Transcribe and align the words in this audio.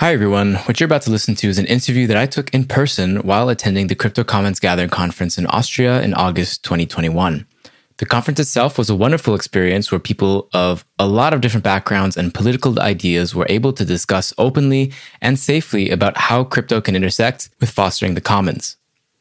Hi, 0.00 0.14
everyone. 0.14 0.54
What 0.54 0.80
you're 0.80 0.86
about 0.86 1.02
to 1.02 1.10
listen 1.10 1.34
to 1.34 1.48
is 1.50 1.58
an 1.58 1.66
interview 1.66 2.06
that 2.06 2.16
I 2.16 2.24
took 2.24 2.54
in 2.54 2.64
person 2.64 3.16
while 3.16 3.50
attending 3.50 3.88
the 3.88 3.94
Crypto 3.94 4.24
Commons 4.24 4.58
Gathering 4.58 4.88
Conference 4.88 5.36
in 5.36 5.44
Austria 5.48 6.00
in 6.00 6.14
August 6.14 6.64
2021. 6.64 7.46
The 7.98 8.06
conference 8.06 8.40
itself 8.40 8.78
was 8.78 8.88
a 8.88 8.94
wonderful 8.94 9.34
experience 9.34 9.92
where 9.92 9.98
people 9.98 10.48
of 10.54 10.86
a 10.98 11.06
lot 11.06 11.34
of 11.34 11.42
different 11.42 11.64
backgrounds 11.64 12.16
and 12.16 12.32
political 12.32 12.80
ideas 12.80 13.34
were 13.34 13.44
able 13.50 13.74
to 13.74 13.84
discuss 13.84 14.32
openly 14.38 14.90
and 15.20 15.38
safely 15.38 15.90
about 15.90 16.16
how 16.16 16.44
crypto 16.44 16.80
can 16.80 16.96
intersect 16.96 17.50
with 17.60 17.68
fostering 17.68 18.14
the 18.14 18.22
commons. 18.22 18.78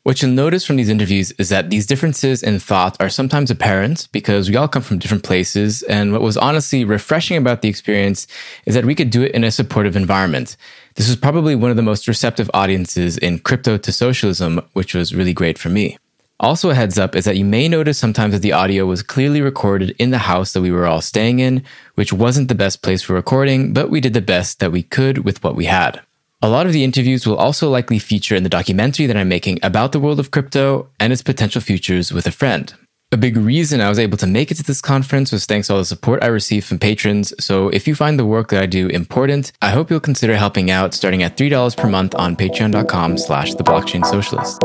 What 0.09 0.23
you'll 0.23 0.31
notice 0.31 0.65
from 0.65 0.77
these 0.77 0.89
interviews 0.89 1.31
is 1.33 1.49
that 1.49 1.69
these 1.69 1.85
differences 1.85 2.41
in 2.41 2.57
thought 2.57 2.97
are 2.99 3.09
sometimes 3.09 3.51
apparent 3.51 4.07
because 4.11 4.49
we 4.49 4.55
all 4.55 4.67
come 4.67 4.81
from 4.81 4.97
different 4.97 5.23
places. 5.23 5.83
And 5.83 6.11
what 6.11 6.23
was 6.23 6.35
honestly 6.35 6.83
refreshing 6.83 7.37
about 7.37 7.61
the 7.61 7.69
experience 7.69 8.25
is 8.65 8.73
that 8.73 8.85
we 8.85 8.95
could 8.95 9.11
do 9.11 9.21
it 9.21 9.35
in 9.35 9.43
a 9.43 9.51
supportive 9.51 9.95
environment. 9.95 10.57
This 10.95 11.07
was 11.07 11.15
probably 11.15 11.55
one 11.55 11.69
of 11.69 11.77
the 11.77 11.83
most 11.83 12.07
receptive 12.07 12.49
audiences 12.55 13.19
in 13.19 13.37
crypto 13.37 13.77
to 13.77 13.91
socialism, 13.91 14.61
which 14.73 14.95
was 14.95 15.13
really 15.13 15.31
great 15.31 15.59
for 15.59 15.69
me. 15.69 15.99
Also, 16.39 16.71
a 16.71 16.73
heads 16.73 16.97
up 16.97 17.15
is 17.15 17.25
that 17.25 17.37
you 17.37 17.45
may 17.45 17.67
notice 17.67 17.99
sometimes 17.99 18.33
that 18.33 18.41
the 18.41 18.53
audio 18.53 18.87
was 18.87 19.03
clearly 19.03 19.41
recorded 19.41 19.95
in 19.99 20.09
the 20.09 20.17
house 20.17 20.53
that 20.53 20.63
we 20.63 20.71
were 20.71 20.87
all 20.87 21.01
staying 21.01 21.37
in, 21.37 21.63
which 21.93 22.11
wasn't 22.11 22.47
the 22.47 22.55
best 22.55 22.81
place 22.81 23.03
for 23.03 23.13
recording, 23.13 23.73
but 23.73 23.91
we 23.91 24.01
did 24.01 24.15
the 24.15 24.21
best 24.21 24.59
that 24.59 24.71
we 24.71 24.81
could 24.81 25.19
with 25.19 25.43
what 25.43 25.55
we 25.55 25.65
had. 25.65 26.01
A 26.41 26.47
lot 26.47 26.65
of 26.65 26.71
the 26.71 26.85
interviews 26.85 27.27
will 27.27 27.35
also 27.35 27.69
likely 27.69 27.99
feature 27.99 28.33
in 28.33 28.43
the 28.43 28.49
documentary 28.49 29.05
that 29.07 29.17
I'm 29.17 29.27
making 29.27 29.59
about 29.61 29.91
the 29.91 29.99
world 29.99 30.21
of 30.21 30.31
crypto 30.31 30.87
and 30.97 31.11
its 31.11 31.21
potential 31.21 31.59
futures 31.59 32.13
with 32.13 32.25
a 32.27 32.31
friend. 32.31 32.73
A 33.11 33.17
big 33.17 33.35
reason 33.35 33.81
I 33.81 33.89
was 33.89 33.99
able 33.99 34.17
to 34.19 34.27
make 34.27 34.49
it 34.49 34.55
to 34.55 34.63
this 34.63 34.79
conference 34.79 35.33
was 35.33 35.45
thanks 35.45 35.67
to 35.67 35.73
all 35.73 35.79
the 35.79 35.85
support 35.85 36.23
I 36.23 36.27
received 36.27 36.65
from 36.65 36.79
patrons. 36.79 37.33
So 37.43 37.67
if 37.69 37.89
you 37.89 37.95
find 37.95 38.17
the 38.17 38.25
work 38.25 38.51
that 38.51 38.63
I 38.63 38.67
do 38.67 38.87
important, 38.87 39.51
I 39.61 39.71
hope 39.71 39.89
you'll 39.89 39.99
consider 39.99 40.37
helping 40.37 40.71
out 40.71 40.93
starting 40.93 41.23
at 41.23 41.35
$3 41.35 41.75
per 41.75 41.89
month 41.89 42.15
on 42.15 42.37
patreon.com 42.37 43.17
slash 43.17 43.55
the 43.55 43.63
blockchain 43.65 44.05
socialist. 44.05 44.59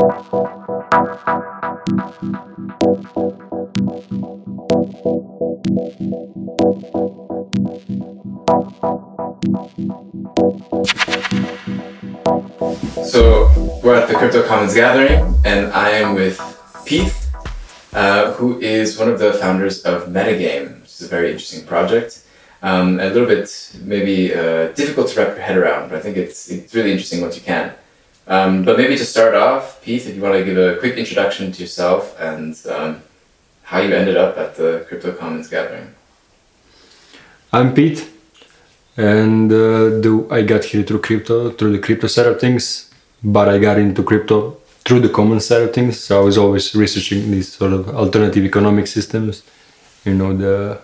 So 12.25 13.51
we're 13.83 13.93
at 13.95 14.09
the 14.09 14.15
Crypto 14.15 14.41
Commons 14.47 14.73
Gathering, 14.73 15.35
and 15.45 15.71
I 15.71 15.91
am 15.91 16.15
with 16.15 16.39
Peth, 16.87 17.27
uh, 17.93 18.31
who 18.33 18.59
is 18.61 18.97
one 18.97 19.09
of 19.09 19.19
the 19.19 19.33
founders 19.33 19.83
of 19.83 20.07
Metagame, 20.07 20.81
which 20.81 20.89
is 20.89 21.03
a 21.03 21.07
very 21.07 21.31
interesting 21.31 21.67
project. 21.67 22.25
Um, 22.63 22.99
a 22.99 23.09
little 23.09 23.27
bit 23.27 23.75
maybe 23.83 24.33
uh, 24.33 24.69
difficult 24.69 25.09
to 25.09 25.19
wrap 25.19 25.35
your 25.35 25.45
head 25.45 25.55
around, 25.55 25.89
but 25.89 25.99
I 25.99 26.01
think 26.01 26.17
it's, 26.17 26.49
it's 26.49 26.73
really 26.73 26.91
interesting 26.91 27.21
once 27.21 27.35
you 27.35 27.43
can. 27.43 27.75
Um, 28.27 28.65
but 28.65 28.79
maybe 28.79 28.97
to 28.97 29.05
start 29.05 29.35
off, 29.35 29.83
Peth, 29.83 30.07
if 30.07 30.15
you 30.15 30.21
want 30.21 30.33
to 30.33 30.43
give 30.43 30.57
a 30.57 30.79
quick 30.79 30.97
introduction 30.97 31.51
to 31.51 31.61
yourself 31.61 32.19
and 32.19 32.59
um, 32.67 33.03
how 33.61 33.81
you 33.81 33.93
ended 33.93 34.17
up 34.17 34.35
at 34.39 34.55
the 34.55 34.83
Crypto 34.87 35.11
Commons 35.13 35.47
Gathering. 35.47 35.93
I'm 37.53 37.75
Peth, 37.75 38.09
and 38.97 39.51
uh, 39.51 39.99
the, 40.03 40.27
I 40.31 40.41
got 40.41 40.63
here 40.63 40.83
through 40.83 41.01
crypto, 41.01 41.51
through 41.51 41.73
the 41.73 41.79
crypto 41.79 42.07
side 42.07 42.27
of 42.27 42.39
things, 42.39 42.89
but 43.23 43.49
I 43.49 43.57
got 43.57 43.77
into 43.77 44.03
crypto 44.03 44.57
through 44.85 45.01
the 45.01 45.09
common 45.09 45.39
side 45.39 45.63
of 45.63 45.73
things. 45.73 45.99
So 45.99 46.21
I 46.21 46.23
was 46.23 46.37
always 46.37 46.73
researching 46.75 47.31
these 47.31 47.51
sort 47.51 47.73
of 47.73 47.89
alternative 47.89 48.45
economic 48.45 48.87
systems. 48.87 49.43
You 50.05 50.13
know, 50.13 50.35
the 50.35 50.79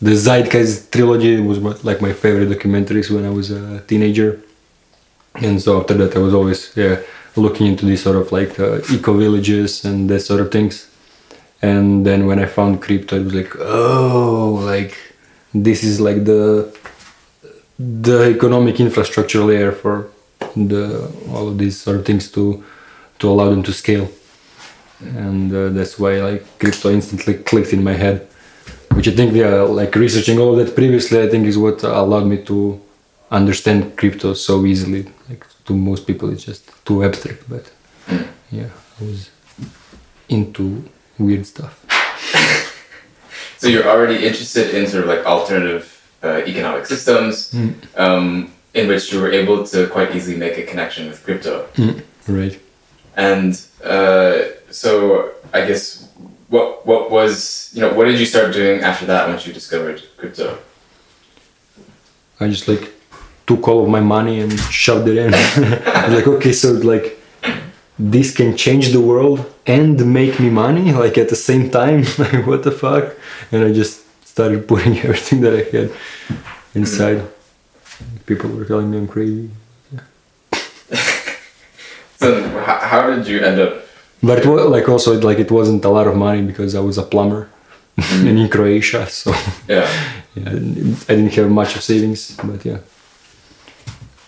the 0.00 0.10
Zeitgeist 0.10 0.92
trilogy 0.92 1.40
was 1.40 1.58
my, 1.60 1.74
like 1.82 2.00
my 2.02 2.12
favorite 2.12 2.50
documentaries 2.50 3.10
when 3.10 3.24
I 3.24 3.30
was 3.30 3.50
a 3.50 3.80
teenager, 3.80 4.40
and 5.36 5.60
so 5.60 5.80
after 5.80 5.94
that 5.94 6.14
I 6.14 6.18
was 6.18 6.34
always 6.34 6.76
yeah 6.76 7.00
looking 7.36 7.66
into 7.66 7.86
these 7.86 8.02
sort 8.02 8.16
of 8.16 8.30
like 8.30 8.60
uh, 8.60 8.80
eco 8.92 9.14
villages 9.14 9.84
and 9.84 10.08
that 10.10 10.20
sort 10.20 10.40
of 10.40 10.52
things. 10.52 10.88
And 11.62 12.06
then 12.06 12.26
when 12.26 12.38
I 12.38 12.46
found 12.46 12.82
crypto, 12.82 13.16
it 13.16 13.24
was 13.24 13.34
like 13.34 13.56
oh 13.58 14.60
like 14.62 14.96
this 15.54 15.82
is 15.82 16.00
like 16.00 16.24
the 16.24 16.76
the 17.78 18.34
economic 18.34 18.80
infrastructure 18.80 19.42
layer 19.42 19.72
for 19.72 20.08
the 20.56 21.10
all 21.30 21.48
of 21.48 21.58
these 21.58 21.80
sort 21.80 21.96
of 21.96 22.04
things 22.04 22.30
to 22.32 22.62
to 23.18 23.30
allow 23.30 23.50
them 23.50 23.62
to 23.62 23.72
scale. 23.72 24.08
And 25.00 25.52
uh, 25.52 25.68
that's 25.70 25.98
why 25.98 26.20
like 26.20 26.58
crypto 26.58 26.90
instantly 26.90 27.34
clicked 27.34 27.72
in 27.72 27.82
my 27.84 27.92
head 27.92 28.28
which 28.94 29.08
i 29.08 29.10
think 29.10 29.34
yeah 29.34 29.62
like 29.62 29.94
researching 29.96 30.38
all 30.38 30.52
of 30.52 30.64
that 30.64 30.74
previously 30.74 31.20
i 31.20 31.28
think 31.28 31.46
is 31.46 31.58
what 31.58 31.82
allowed 31.82 32.26
me 32.26 32.38
to 32.44 32.80
understand 33.30 33.96
crypto 33.96 34.34
so 34.34 34.64
easily. 34.64 35.06
Like 35.28 35.44
to 35.64 35.74
most 35.74 36.06
people 36.06 36.30
it's 36.30 36.44
just 36.44 36.70
too 36.84 37.02
abstract 37.04 37.42
but 37.48 37.70
yeah 38.50 38.68
i 39.00 39.04
was 39.04 39.30
into 40.28 40.84
weird 41.18 41.46
stuff. 41.46 41.84
So 43.58 43.70
you're 43.70 43.88
already 43.88 44.26
interested 44.26 44.74
in 44.74 44.86
sort 44.86 45.04
of 45.04 45.08
like 45.08 45.24
alternative 45.24 45.93
uh, 46.24 46.42
economic 46.52 46.86
systems 46.86 47.34
Mm. 47.52 47.72
um, 48.04 48.26
in 48.74 48.88
which 48.88 49.12
you 49.12 49.20
were 49.22 49.32
able 49.40 49.58
to 49.72 49.86
quite 49.96 50.10
easily 50.16 50.36
make 50.36 50.56
a 50.58 50.62
connection 50.70 51.02
with 51.10 51.22
crypto. 51.26 51.54
right 52.28 52.58
And 53.16 53.52
uh, 53.84 54.32
so 54.70 55.30
I 55.52 55.60
guess 55.68 56.08
what 56.48 56.66
what 56.86 57.10
was 57.10 57.70
you 57.74 57.80
know 57.82 57.92
what 57.96 58.04
did 58.08 58.18
you 58.18 58.26
start 58.26 58.52
doing 58.52 58.82
after 58.90 59.06
that 59.06 59.28
once 59.28 59.46
you 59.46 59.52
discovered 59.54 59.98
crypto? 60.18 60.46
I 62.40 62.48
just 62.48 62.66
like 62.68 62.90
took 63.46 63.68
all 63.68 63.82
of 63.84 63.88
my 63.88 64.00
money 64.00 64.40
and 64.40 64.52
shoved 64.70 65.08
it 65.08 65.16
in. 65.24 65.32
Like, 66.14 66.26
okay, 66.26 66.52
so 66.52 66.72
like 66.72 67.06
this 67.98 68.34
can 68.34 68.56
change 68.56 68.86
the 68.92 69.00
world 69.00 69.38
and 69.66 70.12
make 70.12 70.40
me 70.40 70.50
money 70.50 70.92
like 70.92 71.16
at 71.22 71.28
the 71.28 71.36
same 71.36 71.70
time. 71.70 72.04
Like 72.18 72.46
what 72.46 72.62
the 72.62 72.72
fuck? 72.72 73.14
And 73.52 73.64
I 73.64 73.72
just 73.72 74.00
started 74.34 74.66
putting 74.72 74.98
everything 74.98 75.40
that 75.42 75.54
I 75.54 75.62
had 75.76 75.90
inside. 76.74 77.22
People 78.26 78.50
were 78.50 78.64
telling 78.64 78.90
me 78.90 78.98
I'm 78.98 79.08
crazy. 79.08 79.50
So 82.16 82.30
how, 82.66 82.78
how 82.90 83.02
did 83.14 83.26
you 83.26 83.40
end 83.40 83.60
up? 83.60 83.72
But 84.22 84.38
it 84.38 84.46
was 84.46 84.64
like 84.76 84.88
also 84.88 85.20
like 85.20 85.38
it 85.38 85.50
wasn't 85.50 85.84
a 85.84 85.90
lot 85.90 86.06
of 86.06 86.16
money 86.16 86.42
because 86.50 86.74
I 86.74 86.80
was 86.80 86.96
a 86.96 87.02
plumber 87.02 87.50
and 87.98 88.38
in 88.42 88.48
Croatia, 88.48 89.06
so 89.10 89.30
Yeah, 89.68 89.86
yeah, 90.34 90.48
I 90.48 90.52
didn't 90.54 91.10
I 91.10 91.12
didn't 91.16 91.34
have 91.34 91.50
much 91.50 91.76
of 91.76 91.82
savings. 91.82 92.20
But 92.36 92.64
yeah. 92.64 92.78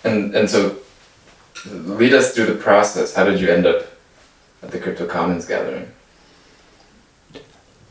and 0.04 0.34
and 0.36 0.50
so 0.50 0.58
lead 2.00 2.12
us 2.12 2.26
through 2.34 2.48
the 2.52 2.60
process. 2.68 3.14
How 3.16 3.24
did 3.24 3.40
you 3.40 3.48
end 3.56 3.64
up 3.66 3.78
at 4.62 4.70
the 4.72 4.78
Crypto 4.78 5.06
Commons 5.06 5.46
gathering? 5.46 5.86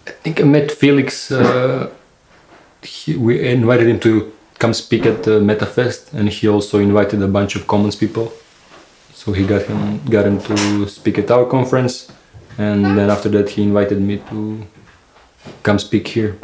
I 0.08 0.12
think 0.24 0.40
I 0.40 0.44
met 0.44 0.72
Felix. 0.72 1.32
Uh, 1.32 1.90
he, 2.86 3.16
we 3.18 3.48
invited 3.50 3.88
him 3.88 4.00
to 4.02 4.32
come 4.60 4.74
speak 4.74 5.06
at 5.06 5.24
the 5.24 5.40
MetaFest, 5.40 6.14
and 6.14 6.30
he 6.30 6.48
also 6.48 6.80
invited 6.80 7.22
a 7.22 7.28
bunch 7.28 7.56
of 7.56 7.68
Commons 7.68 7.96
people. 7.96 8.32
So 9.14 9.32
he 9.34 9.46
got 9.46 9.64
him 9.64 10.00
got 10.06 10.26
him 10.26 10.40
to 10.42 10.88
speak 10.88 11.18
at 11.18 11.32
our 11.32 11.46
conference, 11.46 12.12
and 12.58 12.98
then 12.98 13.10
after 13.10 13.30
that 13.30 13.50
he 13.50 13.64
invited 13.64 14.00
me 14.02 14.18
to 14.30 14.66
come 15.64 15.80
speak 15.80 16.08
here. 16.08 16.38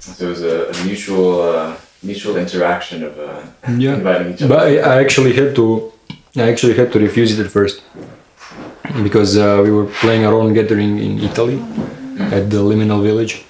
So 0.00 0.26
it 0.26 0.28
was 0.30 0.42
a, 0.42 0.70
a 0.70 0.84
mutual 0.84 1.42
uh, 1.42 1.76
mutual 2.02 2.36
interaction 2.36 3.04
of 3.04 3.18
uh, 3.18 3.42
Yeah, 3.76 3.94
inviting 3.94 4.32
each 4.32 4.40
but 4.40 4.58
other. 4.58 4.82
I, 4.82 4.96
I 4.96 5.00
actually 5.04 5.34
had 5.34 5.54
to 5.56 5.92
I 6.36 6.48
actually 6.52 6.74
had 6.74 6.90
to 6.92 6.98
refuse 6.98 7.38
it 7.38 7.44
at 7.44 7.50
first 7.50 7.82
because 9.02 9.36
uh, 9.36 9.60
we 9.62 9.70
were 9.70 9.86
playing 10.00 10.24
our 10.24 10.34
own 10.34 10.54
gathering 10.54 10.98
in 10.98 11.18
Italy 11.18 11.58
at 12.36 12.50
the 12.50 12.58
Liminal 12.58 13.02
Village. 13.02 13.44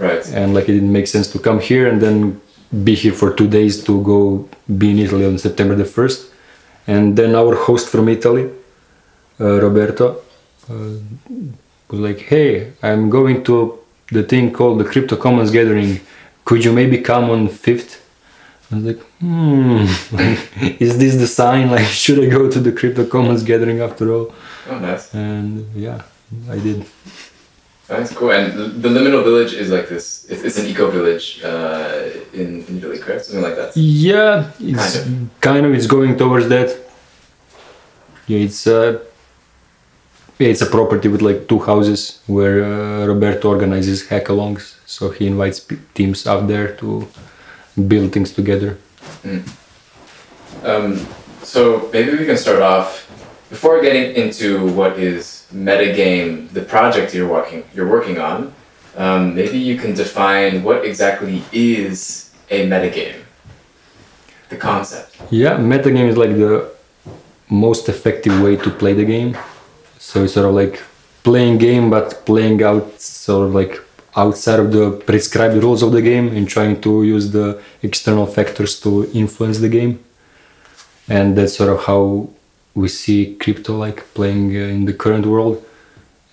Right. 0.00 0.26
and 0.32 0.54
like 0.54 0.68
it 0.68 0.72
didn't 0.72 0.92
make 0.92 1.06
sense 1.06 1.30
to 1.32 1.38
come 1.38 1.60
here 1.60 1.88
and 1.88 2.00
then 2.00 2.40
be 2.84 2.94
here 2.94 3.12
for 3.12 3.32
two 3.32 3.48
days 3.48 3.82
to 3.84 4.02
go 4.02 4.48
be 4.76 4.90
in 4.90 4.98
Italy 4.98 5.24
on 5.24 5.38
September 5.38 5.74
the 5.74 5.84
1st. 5.84 6.30
And 6.86 7.16
then 7.16 7.34
our 7.34 7.54
host 7.54 7.88
from 7.88 8.08
Italy, 8.08 8.50
uh, 9.40 9.60
Roberto, 9.60 10.22
uh, 10.70 10.94
was 11.90 12.00
like, 12.00 12.20
Hey, 12.20 12.72
I'm 12.82 13.10
going 13.10 13.44
to 13.44 13.78
the 14.12 14.22
thing 14.22 14.52
called 14.52 14.80
the 14.80 14.84
Crypto 14.84 15.16
Commons 15.16 15.50
Gathering. 15.50 16.00
Could 16.44 16.64
you 16.64 16.72
maybe 16.72 16.98
come 16.98 17.30
on 17.30 17.48
5th? 17.48 18.00
I 18.70 18.76
was 18.76 18.84
like, 18.84 19.00
hmm, 19.20 19.84
like, 20.12 20.80
is 20.80 20.98
this 20.98 21.16
the 21.16 21.26
sign? 21.26 21.70
Like, 21.70 21.86
should 21.86 22.18
I 22.18 22.28
go 22.28 22.50
to 22.50 22.58
the 22.60 22.72
Crypto 22.72 23.06
Commons 23.06 23.44
Gathering 23.44 23.80
after 23.80 24.12
all? 24.12 24.34
Oh, 24.68 24.78
nice. 24.78 25.14
And 25.14 25.72
yeah, 25.74 26.02
I 26.50 26.58
did. 26.58 26.84
That's 27.88 28.12
cool. 28.12 28.32
And 28.32 28.82
the 28.82 28.88
Liminal 28.88 29.22
Village 29.22 29.52
is 29.54 29.70
like 29.70 29.88
this. 29.88 30.24
It's, 30.28 30.42
it's 30.42 30.58
an 30.58 30.66
eco 30.66 30.90
village 30.90 31.40
uh, 31.44 32.10
in, 32.32 32.64
in 32.66 32.78
Italy, 32.78 32.98
correct? 32.98 33.26
Something 33.26 33.42
like 33.44 33.54
that. 33.56 33.76
Yeah, 33.76 34.50
it's 34.58 34.98
Kind 35.02 35.30
kind 35.40 35.66
of, 35.66 35.72
it's 35.74 35.86
going 35.86 36.16
towards 36.16 36.48
that. 36.48 36.76
Yeah, 38.26 38.38
it's 38.40 38.66
uh, 38.66 38.98
yeah, 40.38 40.48
it's 40.48 40.62
a 40.62 40.66
property 40.66 41.08
with 41.08 41.22
like 41.22 41.46
two 41.48 41.60
houses 41.60 42.20
where 42.26 42.64
uh, 42.64 43.06
Roberto 43.06 43.48
organizes 43.50 44.08
hackalongs. 44.08 44.74
So 44.84 45.10
he 45.10 45.28
invites 45.28 45.60
p- 45.60 45.78
teams 45.94 46.26
out 46.26 46.48
there 46.48 46.74
to 46.78 47.06
build 47.88 48.12
things 48.12 48.32
together. 48.32 48.76
Um, 50.64 50.98
So 51.42 51.88
maybe 51.92 52.10
we 52.18 52.26
can 52.26 52.36
start 52.36 52.60
off 52.60 53.06
before 53.50 53.80
getting 53.80 54.16
into 54.16 54.66
what 54.74 54.98
is 54.98 55.35
metagame, 55.56 56.48
the 56.50 56.62
project 56.62 57.14
you're 57.14 57.28
working 57.28 57.64
you're 57.74 57.88
working 57.88 58.18
on. 58.18 58.52
Um, 58.96 59.34
maybe 59.34 59.58
you 59.58 59.76
can 59.78 59.94
define 59.94 60.62
what 60.62 60.84
exactly 60.84 61.42
is 61.52 62.30
a 62.50 62.66
metagame. 62.66 63.20
The 64.48 64.56
concept. 64.56 65.16
Yeah, 65.30 65.58
metagame 65.58 66.08
is 66.08 66.16
like 66.16 66.30
the 66.30 66.70
most 67.48 67.88
effective 67.88 68.40
way 68.42 68.56
to 68.56 68.70
play 68.70 68.94
the 68.94 69.04
game. 69.04 69.36
So 69.98 70.24
it's 70.24 70.34
sort 70.34 70.46
of 70.46 70.54
like 70.54 70.82
playing 71.22 71.58
game, 71.58 71.90
but 71.90 72.24
playing 72.24 72.62
out 72.62 73.00
sort 73.00 73.48
of 73.48 73.54
like 73.54 73.80
outside 74.16 74.60
of 74.60 74.72
the 74.72 74.92
prescribed 75.06 75.56
rules 75.62 75.82
of 75.82 75.92
the 75.92 76.00
game 76.00 76.28
and 76.28 76.48
trying 76.48 76.80
to 76.80 77.02
use 77.02 77.30
the 77.32 77.60
external 77.82 78.26
factors 78.26 78.80
to 78.80 79.10
influence 79.12 79.58
the 79.58 79.68
game. 79.68 80.02
And 81.08 81.36
that's 81.36 81.56
sort 81.56 81.70
of 81.70 81.84
how 81.84 82.30
we 82.76 82.88
see 82.88 83.34
crypto 83.40 83.76
like 83.76 83.98
playing 84.14 84.54
uh, 84.54 84.74
in 84.76 84.84
the 84.84 84.92
current 84.92 85.26
world. 85.26 85.64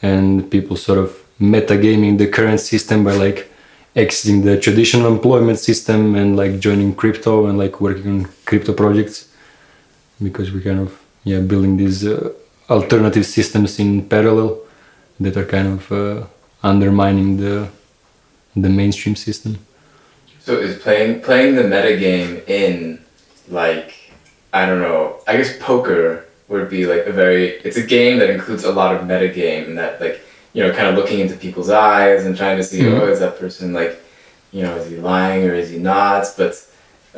And 0.02 0.52
people 0.52 0.76
sort 0.76 1.00
of 1.00 1.10
metagaming 1.40 2.18
the 2.18 2.28
current 2.28 2.60
system 2.60 3.04
by 3.04 3.14
like 3.14 3.50
exiting 3.96 4.44
the 4.44 4.60
traditional 4.60 5.12
employment 5.12 5.60
system 5.60 6.16
and 6.16 6.36
like 6.36 6.60
joining 6.60 6.94
crypto 6.94 7.48
and 7.48 7.58
like 7.58 7.80
working 7.80 8.08
on 8.08 8.30
crypto 8.46 8.74
projects 8.74 9.30
because 10.22 10.52
we 10.52 10.62
kind 10.62 10.80
of 10.80 11.00
yeah 11.24 11.40
building 11.40 11.78
these 11.78 12.06
uh, 12.06 12.32
alternative 12.70 13.26
systems 13.26 13.80
in 13.80 14.08
parallel 14.08 14.58
that 15.20 15.38
are 15.38 15.46
kind 15.46 15.68
of 15.68 15.92
uh, 15.92 16.26
undermining 16.64 17.38
the 17.38 17.70
the 18.56 18.70
mainstream 18.70 19.16
system. 19.16 19.58
So 20.40 20.58
is 20.58 20.82
playing 20.82 21.22
playing 21.22 21.56
the 21.56 21.64
meta 21.64 21.96
game 21.98 22.42
in 22.48 23.00
like 23.48 24.12
I 24.52 24.66
don't 24.66 24.82
know. 24.82 25.22
I 25.28 25.38
guess 25.38 25.56
poker 25.58 26.23
would 26.54 26.70
be 26.70 26.86
like 26.94 27.06
a 27.06 27.12
very. 27.12 27.44
It's 27.68 27.78
a 27.78 27.88
game 27.98 28.14
that 28.20 28.30
includes 28.30 28.64
a 28.64 28.72
lot 28.80 28.96
of 28.96 29.00
meta 29.10 29.28
game 29.42 29.64
and 29.70 29.78
that 29.82 30.00
like 30.06 30.18
you 30.54 30.62
know 30.64 30.72
kind 30.78 30.88
of 30.90 30.96
looking 31.00 31.20
into 31.24 31.36
people's 31.46 31.70
eyes 31.70 32.26
and 32.26 32.34
trying 32.42 32.58
to 32.62 32.64
see 32.72 32.80
Mhm. 32.82 33.00
oh 33.00 33.08
is 33.14 33.20
that 33.24 33.36
person 33.44 33.74
like 33.82 33.94
you 34.56 34.62
know 34.64 34.74
is 34.80 34.86
he 34.92 34.98
lying 34.98 35.42
or 35.48 35.54
is 35.64 35.70
he 35.74 35.80
not? 35.96 36.24
But 36.40 36.54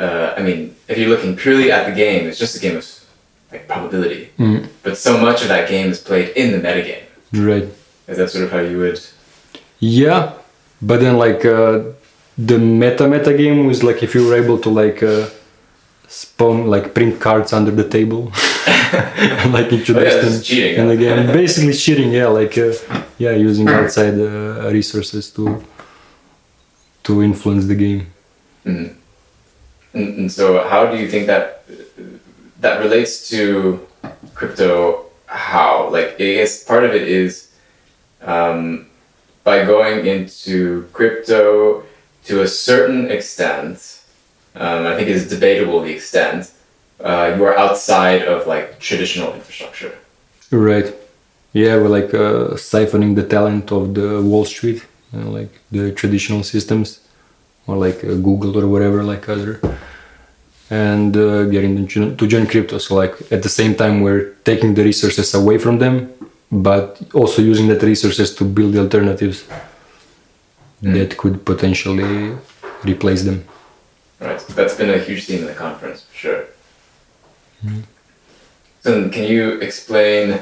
uh, 0.05 0.33
I 0.37 0.41
mean 0.47 0.59
if 0.91 0.95
you're 0.97 1.09
looking 1.15 1.35
purely 1.43 1.67
at 1.77 1.83
the 1.89 1.95
game, 2.03 2.21
it's 2.27 2.39
just 2.45 2.55
a 2.59 2.61
game 2.65 2.77
of 2.81 2.85
like 3.51 3.63
probability. 3.73 4.23
Mm, 4.39 4.59
But 4.83 4.93
so 5.07 5.11
much 5.27 5.39
of 5.43 5.49
that 5.53 5.65
game 5.73 5.87
is 5.93 5.99
played 6.09 6.29
in 6.41 6.47
the 6.53 6.57
meta 6.67 6.81
game. 6.91 7.05
right. 7.49 7.67
Is 8.11 8.17
that 8.19 8.29
sort 8.33 8.43
of 8.45 8.51
how 8.55 8.59
you 8.71 8.77
would? 8.83 8.99
Yeah, 9.79 10.21
but 10.89 10.97
then 11.03 11.15
like 11.25 11.41
uh, 11.57 11.73
the 12.51 12.57
meta 12.81 13.05
meta 13.13 13.33
game 13.43 13.59
was 13.69 13.79
like 13.87 13.99
if 14.05 14.11
you 14.15 14.21
were 14.27 14.35
able 14.43 14.57
to 14.65 14.69
like 14.81 14.99
uh, 15.13 15.25
spawn 16.07 16.57
like 16.73 16.93
print 16.93 17.19
cards 17.25 17.51
under 17.53 17.71
the 17.81 17.87
table, 17.97 18.31
and, 18.67 19.53
like 19.57 19.65
Oh, 19.67 19.75
yeah, 19.75 19.79
introduce 19.79 20.15
them 20.23 20.41
cheating. 20.43 20.79
in 20.79 20.87
the 20.87 20.97
game. 20.97 21.27
Basically 21.27 21.73
cheating, 21.73 22.11
yeah, 22.11 22.27
like 22.27 22.57
uh, 22.57 22.73
yeah, 23.17 23.31
using 23.31 23.67
outside 23.69 24.19
uh, 24.19 24.69
resources 24.71 25.29
to 25.31 25.63
to 27.03 27.21
influence 27.21 27.65
the 27.65 27.75
game. 27.75 28.07
Mhm. 28.65 28.95
And, 29.93 30.17
and 30.19 30.31
so, 30.31 30.67
how 30.67 30.91
do 30.91 30.97
you 30.97 31.07
think 31.09 31.27
that 31.27 31.63
that 32.61 32.79
relates 32.81 33.29
to 33.29 33.79
crypto? 34.33 35.01
How 35.27 35.89
like 35.89 36.15
I 36.19 36.35
guess 36.39 36.63
part 36.63 36.83
of 36.83 36.93
it 36.93 37.07
is 37.07 37.49
um, 38.21 38.87
by 39.43 39.65
going 39.65 40.05
into 40.05 40.87
crypto 40.93 41.83
to 42.25 42.41
a 42.41 42.47
certain 42.47 43.11
extent. 43.11 44.01
Um, 44.57 44.85
I 44.87 44.95
think 44.95 45.09
it's 45.09 45.27
debatable 45.27 45.81
the 45.81 45.91
extent. 45.91 46.51
Uh, 46.99 47.33
you 47.35 47.43
are 47.43 47.57
outside 47.57 48.23
of 48.23 48.47
like 48.47 48.79
traditional 48.79 49.33
infrastructure. 49.33 49.93
Right. 50.51 50.93
Yeah, 51.53 51.75
we're 51.77 51.89
like 51.89 52.13
uh, 52.13 52.55
siphoning 52.55 53.15
the 53.15 53.23
talent 53.23 53.71
of 53.71 53.93
the 53.93 54.21
Wall 54.21 54.45
Street, 54.45 54.85
you 55.13 55.19
know, 55.19 55.31
like 55.31 55.49
the 55.71 55.91
traditional 55.91 56.43
systems, 56.43 56.99
or 57.67 57.77
like 57.77 58.03
uh, 58.03 58.15
Google 58.15 58.57
or 58.57 58.67
whatever, 58.67 59.03
like 59.03 59.29
other, 59.29 59.61
and 60.69 61.15
uh, 61.15 61.45
getting 61.45 61.75
them 61.75 61.87
to 61.87 62.15
to 62.15 62.27
join 62.27 62.45
crypto. 62.47 62.77
So 62.77 62.95
like 62.95 63.13
at 63.31 63.41
the 63.43 63.49
same 63.49 63.75
time, 63.75 64.01
we're 64.01 64.33
taking 64.43 64.73
the 64.73 64.83
resources 64.83 65.33
away 65.33 65.57
from 65.57 65.79
them, 65.79 66.11
but 66.51 66.99
also 67.13 67.41
using 67.41 67.67
that 67.69 67.81
resources 67.83 68.35
to 68.35 68.43
build 68.45 68.73
the 68.73 68.79
alternatives 68.79 69.45
that 70.81 71.17
could 71.17 71.45
potentially 71.45 72.37
replace 72.83 73.23
them. 73.23 73.43
Right. 74.19 74.39
That's 74.49 74.75
been 74.75 74.89
a 74.89 74.99
huge 74.99 75.25
theme 75.25 75.39
in 75.39 75.47
the 75.47 75.53
conference, 75.53 76.04
sure. 77.69 77.83
So, 78.83 79.09
can 79.09 79.23
you 79.23 79.59
explain 79.61 80.39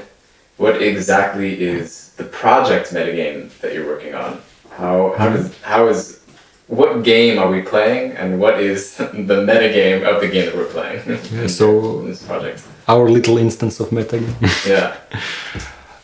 what 0.57 0.81
exactly 0.81 1.61
is 1.63 2.13
the 2.17 2.23
project 2.25 2.91
metagame 2.93 3.49
that 3.61 3.73
you're 3.73 3.87
working 3.87 4.13
on? 4.15 4.39
How 4.77 5.13
how 5.17 5.29
does 5.29 5.55
how 5.61 5.87
is 5.87 6.19
what 6.67 7.03
game 7.03 7.37
are 7.39 7.49
we 7.49 7.61
playing, 7.61 8.11
and 8.17 8.39
what 8.39 8.59
is 8.59 8.95
the 9.29 9.37
metagame 9.51 10.03
of 10.03 10.21
the 10.21 10.27
game 10.27 10.45
that 10.47 10.55
we're 10.55 10.65
playing? 10.77 11.01
Yeah, 11.31 11.47
so- 11.59 12.01
this 12.07 12.23
project, 12.23 12.63
Our 12.87 13.09
little 13.09 13.37
instance 13.37 13.79
of 13.79 13.89
metagame. 13.91 14.35
yeah. 14.67 14.95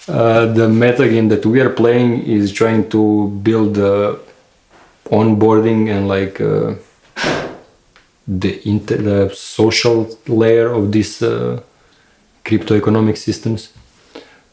Uh, 0.07 0.45
the 0.53 0.67
meta 0.67 1.07
game 1.07 1.27
that 1.29 1.45
we 1.45 1.59
are 1.61 1.69
playing 1.69 2.23
is 2.23 2.51
trying 2.51 2.89
to 2.89 3.27
build 3.43 3.75
the 3.75 4.19
onboarding 5.11 5.89
and 5.89 6.07
like 6.07 6.41
uh, 6.41 6.73
the 8.29 8.61
the 8.85 9.31
social 9.33 10.07
layer 10.27 10.69
of 10.69 10.91
these 10.91 11.21
uh, 11.23 11.61
crypto 12.45 12.75
economic 12.75 13.17
systems. 13.17 13.73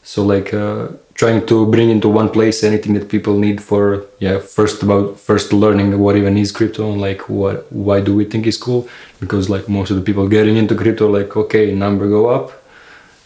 So 0.01 0.23
like 0.23 0.53
uh, 0.53 0.87
trying 1.13 1.45
to 1.47 1.67
bring 1.67 1.89
into 1.89 2.09
one 2.09 2.29
place 2.29 2.63
anything 2.63 2.93
that 2.93 3.09
people 3.09 3.37
need 3.37 3.61
for 3.61 4.05
yeah 4.19 4.39
first 4.39 4.81
about 4.81 5.19
first 5.19 5.53
learning 5.53 5.99
what 5.99 6.15
even 6.15 6.37
is 6.37 6.51
crypto 6.51 6.91
and 6.91 7.01
like 7.01 7.29
what 7.29 7.71
why 7.71 7.99
do 8.01 8.15
we 8.15 8.25
think 8.25 8.47
is 8.47 8.57
cool? 8.57 8.87
Because 9.19 9.49
like 9.49 9.69
most 9.69 9.91
of 9.91 9.97
the 9.97 10.03
people 10.03 10.27
getting 10.27 10.57
into 10.57 10.75
crypto 10.75 11.07
like 11.07 11.37
okay 11.37 11.73
number 11.73 12.07
go 12.09 12.27
up. 12.27 12.63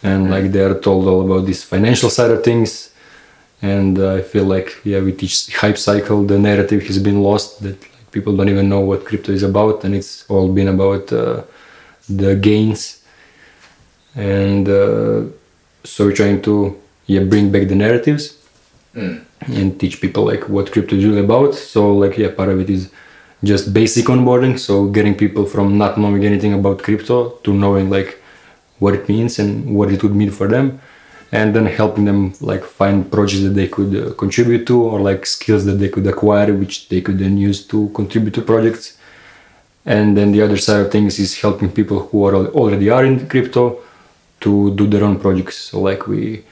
And 0.04 0.30
like 0.30 0.50
they 0.52 0.60
are 0.60 0.78
told 0.78 1.06
all 1.06 1.20
about 1.24 1.46
this 1.46 1.62
financial 1.62 2.10
side 2.10 2.32
of 2.32 2.42
things. 2.44 2.90
And 3.62 3.96
uh, 3.98 4.14
i 4.14 4.22
feel 4.22 4.44
like 4.44 4.68
yeah 4.84 4.98
with 4.98 5.22
each 5.22 5.54
hype 5.54 5.78
cycle. 5.78 6.24
The 6.24 6.38
narrative 6.38 6.82
has 6.88 6.98
been 6.98 7.22
lost 7.22 7.62
that 7.62 7.78
people 8.12 8.36
don't 8.36 8.48
even 8.48 8.68
know 8.68 8.80
what 8.80 9.04
crypto 9.04 9.32
is 9.32 9.42
about 9.42 9.84
and 9.84 9.94
it's 9.94 10.24
all 10.30 10.48
been 10.52 10.68
about 10.68 11.12
uh, 11.12 11.42
the 12.08 12.34
gains. 12.36 13.02
And 14.14 14.68
uh, 14.68 15.24
so 15.84 16.06
we're 16.06 16.16
trying 16.16 16.42
to 16.42 16.78
yeah 17.06 17.24
bring 17.24 17.50
back 17.50 17.68
the 17.68 17.74
narratives 17.74 18.38
Mm. 18.94 19.24
and 19.46 19.80
teach 19.80 20.02
people 20.02 20.22
like 20.26 20.46
what 20.50 20.70
crypto 20.70 20.94
is 20.96 21.04
really 21.06 21.24
about. 21.24 21.54
So 21.54 21.96
like 21.96 22.18
yeah 22.18 22.30
part 22.30 22.50
of 22.50 22.60
it 22.60 22.68
is 22.68 22.90
just 23.42 23.72
basic 23.72 24.04
onboarding. 24.04 24.58
So 24.58 24.86
getting 24.88 25.14
people 25.14 25.46
from 25.46 25.78
not 25.78 25.96
knowing 25.96 26.24
anything 26.26 26.52
about 26.52 26.82
crypto 26.82 27.30
to 27.44 27.54
knowing 27.54 27.88
like 27.88 28.22
what 28.80 28.92
it 28.94 29.08
means 29.08 29.38
and 29.38 29.74
what 29.74 29.90
it 29.90 30.02
would 30.02 30.14
mean 30.14 30.30
for 30.30 30.46
them 30.46 30.78
and 31.32 31.56
then 31.56 31.64
helping 31.64 32.04
them 32.04 32.34
like 32.42 32.62
find 32.62 33.10
projects 33.10 33.42
that 33.42 33.54
they 33.60 33.66
could 33.66 33.96
uh, 33.96 34.12
contribute 34.14 34.66
to 34.66 34.82
or 34.82 35.00
like 35.00 35.24
skills 35.24 35.64
that 35.64 35.78
they 35.82 35.88
could 35.88 36.06
acquire 36.06 36.52
which 36.52 36.90
they 36.90 37.00
could 37.00 37.18
then 37.18 37.38
use 37.38 37.66
to 37.66 37.88
contribute 37.94 38.34
to 38.34 38.42
projects. 38.42 38.98
And 39.86 40.16
then 40.16 40.30
the 40.30 40.42
other 40.42 40.58
side 40.58 40.80
of 40.84 40.92
things 40.92 41.18
is 41.18 41.40
helping 41.40 41.72
people 41.72 42.00
who 42.06 42.24
are 42.26 42.34
already 42.34 42.90
are 42.90 43.04
in 43.04 43.26
crypto 43.28 43.80
to 44.40 44.74
do 44.74 44.86
their 44.86 45.04
own 45.04 45.18
projects. 45.18 45.56
So 45.56 45.80
like 45.80 46.06
we 46.06 46.44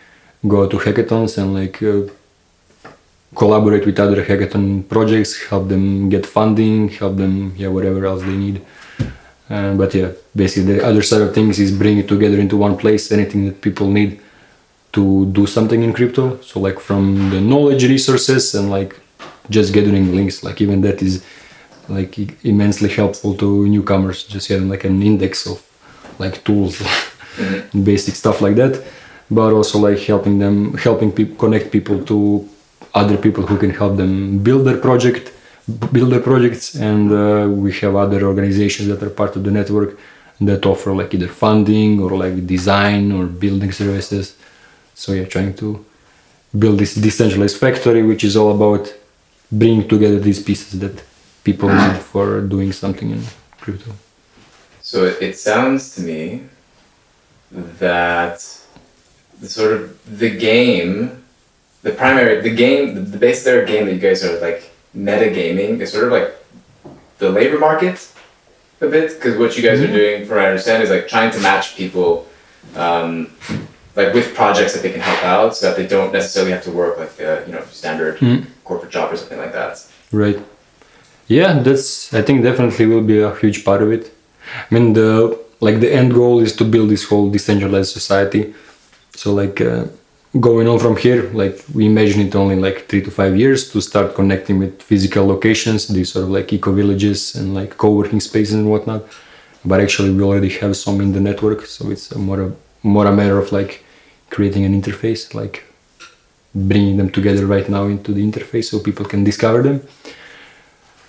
go 0.49 0.67
to 0.67 0.77
hackathons 0.79 1.37
and 1.37 1.53
like 1.53 1.83
uh, 1.83 2.09
collaborate 3.37 3.85
with 3.85 4.01
other 4.01 4.25
hackathon 4.25 4.89
projects 4.89 5.49
help 5.49 5.69
them 5.69 6.09
get 6.09 6.27
funding 6.27 6.89
help 6.89 7.17
them 7.17 7.55
yeah 7.57 7.69
whatever 7.69 8.07
else 8.07 8.23
they 8.23 8.37
need. 8.37 8.65
Uh, 9.51 9.75
but 9.75 9.95
yeah 9.95 10.11
basically 10.35 10.73
the 10.73 10.85
other 10.85 11.03
side 11.03 11.21
of 11.21 11.35
things 11.35 11.59
is 11.59 11.71
bring 11.71 11.99
it 11.99 12.09
together 12.09 12.39
into 12.39 12.57
one 12.57 12.79
place 12.79 13.13
anything 13.13 13.45
that 13.45 13.61
people 13.61 13.87
need 13.87 14.21
to 14.93 15.27
do 15.27 15.47
something 15.47 15.83
in 15.83 15.93
crypto. 15.93 16.41
So 16.41 16.61
like 16.61 16.81
from 16.81 17.31
the 17.31 17.41
knowledge 17.41 17.85
resources 17.85 18.55
and 18.55 18.71
like 18.71 18.99
just 19.49 19.73
gathering 19.73 20.15
links. 20.15 20.43
Like 20.43 20.61
even 20.61 20.81
that 20.83 21.03
is 21.03 21.25
like 21.89 22.19
immensely 22.45 22.89
helpful 22.89 23.35
to 23.37 23.67
newcomers 23.69 24.25
just 24.25 24.49
having 24.49 24.69
like 24.69 24.85
an 24.85 25.03
index 25.03 25.47
of 25.47 25.63
like 26.19 26.45
tools 26.45 26.83
basic 27.85 28.15
stuff 28.15 28.41
like 28.41 28.57
that. 28.57 28.83
But 29.31 29.53
also 29.53 29.79
like 29.79 29.99
helping 30.01 30.39
them 30.39 30.77
helping 30.77 31.13
people 31.13 31.37
connect 31.37 31.71
people 31.71 32.05
to 32.07 32.49
other 32.95 33.17
people 33.17 33.47
who 33.47 33.57
can 33.57 33.71
help 33.71 33.97
them 33.97 34.39
build 34.39 34.67
their 34.67 34.79
project 34.79 35.33
build 35.93 36.11
their 36.13 36.21
projects. 36.21 36.75
And 36.75 37.13
uh, 37.13 37.49
we 37.49 37.73
have 37.75 37.95
other 37.95 38.25
organizations 38.25 38.89
that 38.89 39.03
are 39.03 39.11
part 39.11 39.37
of 39.37 39.45
the 39.45 39.51
network 39.51 39.99
that 40.41 40.65
offer 40.65 40.93
like 40.93 41.13
either 41.15 41.29
funding 41.29 42.01
or 42.01 42.11
like 42.17 42.47
design 42.47 43.13
or 43.13 43.27
building 43.27 43.73
services 43.73 44.37
so 45.01 45.09
yeah 45.19 45.27
trying 45.37 45.55
to 45.63 45.69
build 46.63 46.77
this 46.83 46.93
decentralized 47.07 47.57
factory 47.65 48.03
which 48.11 48.23
is 48.29 48.35
all 48.41 48.51
about 48.59 48.85
bringing 49.61 49.87
together 49.95 50.19
these 50.29 50.41
pieces 50.49 50.79
that 50.85 50.97
people 51.49 51.69
need 51.69 51.97
for 52.13 52.27
doing 52.55 52.71
something 52.83 53.09
in 53.17 53.23
crypto 53.63 53.93
So 54.91 55.05
it, 55.05 55.35
sounds 55.39 55.95
to 55.95 56.01
me 56.11 56.23
that 57.85 58.39
the 59.41 59.49
sort 59.49 59.73
of 59.77 59.83
the 60.23 60.31
game, 60.49 61.23
the 61.83 61.93
primary, 61.93 62.41
the 62.41 62.55
game, 62.65 62.95
the, 62.97 63.03
the 63.15 63.19
base 63.19 63.41
layer 63.47 63.65
game 63.65 63.87
that 63.87 63.95
you 63.95 64.01
guys 64.09 64.25
are 64.25 64.37
like 64.41 64.61
meta 64.93 65.29
gaming 65.31 65.81
is 65.81 65.93
sort 65.93 66.07
of 66.09 66.13
like 66.19 66.31
the 67.19 67.31
labor 67.31 67.59
market 67.59 67.99
a 68.81 68.89
bit 68.89 69.15
because 69.15 69.35
what 69.39 69.57
you 69.57 69.63
guys 69.63 69.81
are 69.81 69.93
doing, 70.01 70.27
from 70.27 70.37
what 70.37 70.47
I 70.47 70.49
understand, 70.49 70.83
is 70.83 70.91
like 70.91 71.07
trying 71.07 71.31
to 71.37 71.41
match 71.41 71.77
people. 71.77 72.27
Um, 72.75 73.31
like 74.01 74.13
with 74.19 74.27
projects 74.43 74.73
that 74.75 74.83
they 74.85 74.93
can 74.97 75.05
help 75.11 75.23
out 75.37 75.51
so 75.57 75.61
that 75.67 75.77
they 75.79 75.87
don't 75.95 76.13
necessarily 76.19 76.53
have 76.57 76.65
to 76.69 76.73
work 76.83 76.93
like 77.03 77.13
the 77.21 77.31
you 77.47 77.53
know 77.55 77.65
standard 77.81 78.15
Mm. 78.21 78.41
corporate 78.69 78.93
job 78.97 79.07
or 79.13 79.17
something 79.21 79.41
like 79.45 79.55
that 79.61 79.75
Right. 80.23 80.39
Yeah, 81.39 81.53
that's. 81.67 82.13
I 82.19 82.23
think 82.27 82.43
definitely 82.43 82.87
will 82.87 83.07
be 83.15 83.21
a 83.21 83.33
huge 83.43 83.59
part 83.65 83.83
of 83.83 83.89
it. 83.97 84.05
I 84.71 84.75
mean, 84.75 84.87
the 84.95 85.39
like 85.67 85.77
the 85.85 85.91
end 86.01 86.11
goal 86.21 86.41
is 86.47 86.53
to 86.57 86.65
build 86.65 86.89
this 86.91 87.05
whole 87.11 87.31
decentralized 87.31 87.93
society. 88.01 88.43
So 89.21 89.33
like 89.43 89.61
uh, 89.61 89.85
going 90.49 90.67
on 90.73 90.79
from 90.85 90.97
here, 90.97 91.23
like 91.43 91.57
we 91.77 91.83
imagine 91.87 92.21
it 92.27 92.35
only 92.35 92.57
like 92.57 92.79
three 92.89 93.03
to 93.03 93.11
five 93.21 93.37
years 93.37 93.71
to 93.73 93.81
start 93.81 94.15
connecting 94.15 94.59
with 94.59 94.83
physical 94.83 95.25
locations, 95.35 95.87
these 95.89 96.13
sort 96.13 96.25
of 96.25 96.31
like 96.31 96.53
eco 96.53 96.73
villages 96.73 97.37
and 97.37 97.55
like 97.55 97.71
co-working 97.77 98.21
spaces 98.21 98.55
and 98.55 98.69
whatnot. 98.69 99.03
But 99.65 99.79
actually, 99.81 100.11
we 100.11 100.23
already 100.25 100.51
have 100.63 100.75
some 100.77 101.01
in 101.05 101.13
the 101.13 101.21
network, 101.21 101.61
so 101.67 101.91
it's 101.93 102.07
more 102.17 102.41
a, 102.47 102.53
more 102.83 103.07
a 103.07 103.13
matter 103.21 103.39
of 103.39 103.53
like 103.53 103.85
creating 104.31 104.65
an 104.65 104.81
interface, 104.81 105.35
like 105.35 105.65
bringing 106.55 106.97
them 106.97 107.11
together 107.11 107.47
right 107.47 107.69
now 107.69 107.85
into 107.85 108.13
the 108.13 108.23
interface 108.23 108.71
so 108.71 108.81
people 108.81 109.05
can 109.05 109.25
discover 109.25 109.63
them. 109.63 109.87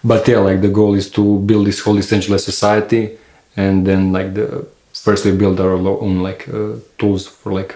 But 0.03 0.27
yeah 0.27 0.39
like 0.39 0.61
the 0.61 0.69
goal 0.69 0.95
is 0.95 1.09
to 1.11 1.39
build 1.39 1.67
this 1.67 1.79
whole 1.79 1.95
decentralized 1.95 2.45
society 2.45 3.17
and 3.55 3.85
then 3.85 4.11
like 4.11 4.33
the 4.33 4.65
firstly 4.93 5.35
build 5.35 5.59
our 5.59 5.73
own 5.73 6.21
like 6.21 6.47
uh, 6.49 6.75
tools 6.97 7.27
for 7.27 7.51
like 7.53 7.75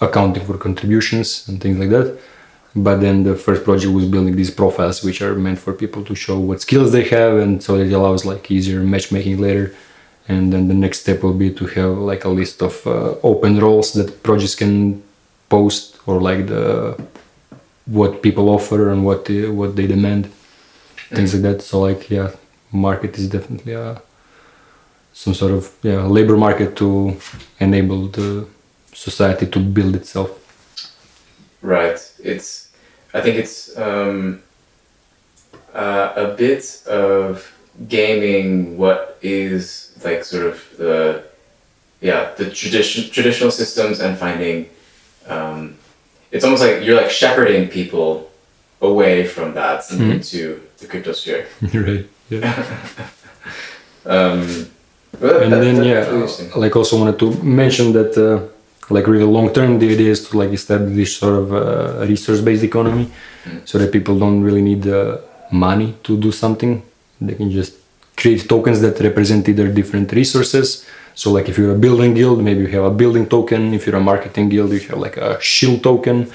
accounting 0.00 0.44
for 0.44 0.56
contributions 0.56 1.48
and 1.48 1.60
things 1.60 1.78
like 1.78 1.90
that. 1.90 2.18
But 2.76 3.00
then 3.00 3.22
the 3.22 3.36
first 3.36 3.62
project 3.64 3.92
was 3.92 4.04
building 4.06 4.34
these 4.34 4.50
profiles 4.50 5.04
which 5.04 5.22
are 5.22 5.34
meant 5.34 5.58
for 5.60 5.72
people 5.72 6.04
to 6.04 6.14
show 6.14 6.38
what 6.38 6.60
skills 6.60 6.90
they 6.92 7.04
have 7.04 7.38
and 7.38 7.62
so 7.62 7.76
it 7.76 7.92
allows 7.92 8.24
like 8.24 8.50
easier 8.50 8.80
matchmaking 8.80 9.40
later 9.40 9.74
and 10.28 10.52
then 10.52 10.68
the 10.68 10.74
next 10.74 11.00
step 11.00 11.22
will 11.22 11.34
be 11.34 11.50
to 11.52 11.66
have 11.66 11.98
like 11.98 12.24
a 12.24 12.28
list 12.28 12.62
of 12.62 12.86
uh, 12.86 13.14
open 13.22 13.58
roles 13.60 13.92
that 13.92 14.22
projects 14.22 14.54
can 14.54 15.02
post 15.48 15.98
or 16.06 16.20
like 16.20 16.46
the 16.46 16.98
what 17.86 18.22
people 18.22 18.48
offer 18.48 18.90
and 18.90 19.04
what 19.04 19.26
they, 19.26 19.46
what 19.48 19.76
they 19.76 19.86
demand. 19.86 20.30
Things 21.10 21.34
like 21.34 21.42
that. 21.42 21.62
So 21.62 21.80
like 21.80 22.10
yeah 22.10 22.30
market 22.72 23.18
is 23.18 23.28
definitely 23.28 23.74
a 23.74 24.02
some 25.12 25.34
sort 25.34 25.52
of 25.52 25.72
yeah 25.82 26.02
labor 26.02 26.36
market 26.36 26.76
to 26.76 27.16
enable 27.60 28.08
the 28.08 28.46
society 28.92 29.46
to 29.46 29.60
build 29.60 29.94
itself. 29.94 30.30
Right. 31.62 32.00
It's 32.22 32.64
i 33.14 33.20
think 33.20 33.36
it's 33.36 33.78
um, 33.78 34.42
uh, 35.72 36.12
a 36.16 36.34
bit 36.36 36.82
of 36.86 37.50
gaming 37.88 38.78
what 38.78 39.18
is 39.22 39.92
like 40.04 40.24
sort 40.24 40.46
of 40.46 40.56
the 40.78 41.22
yeah 42.00 42.30
the 42.36 42.50
tradition 42.50 43.10
traditional 43.10 43.50
systems 43.50 44.00
and 44.00 44.16
finding 44.18 44.68
um, 45.28 45.74
it's 46.30 46.44
almost 46.44 46.62
like 46.62 46.84
you're 46.84 46.96
like 47.02 47.10
shepherding 47.10 47.68
people 47.68 48.30
away 48.80 49.26
from 49.26 49.54
that 49.54 49.80
Mhm. 49.90 50.10
into 50.14 50.60
the 50.78 50.86
crypto 50.86 51.12
sphere. 51.12 51.46
Right 51.86 52.06
yeah. 52.30 52.54
Um, 54.06 54.66
well, 55.20 55.42
and 55.42 55.52
that- 55.52 55.60
then 55.64 55.76
yeah 55.84 56.04
really 56.10 56.50
like 56.56 56.76
also 56.76 56.98
wanted 56.98 57.18
to 57.18 57.30
mention 57.42 57.92
that 57.92 58.12
uh, 58.18 58.40
like 58.90 59.06
really 59.06 59.24
long 59.24 59.48
term 59.52 59.78
the 59.78 59.88
idea 59.92 60.10
is 60.10 60.28
to 60.28 60.36
like 60.38 60.50
establish 60.52 61.18
sort 61.18 61.36
of 61.42 61.52
a 61.52 62.04
resource 62.06 62.40
based 62.42 62.62
economy 62.64 63.06
so 63.64 63.78
that 63.78 63.90
people 63.92 64.18
don't 64.18 64.42
really 64.42 64.60
need 64.62 64.86
uh, 64.86 65.16
money 65.50 65.94
to 66.02 66.16
do 66.18 66.30
something 66.32 66.82
they 67.20 67.34
can 67.34 67.50
just 67.50 67.74
create 68.16 68.48
tokens 68.48 68.80
that 68.80 69.00
represent 69.00 69.48
either 69.48 69.68
different 69.68 70.12
resources. 70.12 70.86
So 71.14 71.30
like 71.32 71.48
if 71.48 71.58
you're 71.58 71.74
a 71.74 71.78
building 71.78 72.14
guild 72.14 72.42
maybe 72.42 72.62
you 72.62 72.68
have 72.68 72.84
a 72.84 72.90
building 72.90 73.26
token. 73.26 73.74
If 73.74 73.86
you're 73.86 73.96
a 73.96 74.00
marketing 74.00 74.48
guild 74.48 74.72
you 74.72 74.80
have 74.80 74.98
like 74.98 75.16
a 75.16 75.40
shield 75.40 75.82
token. 75.82 76.30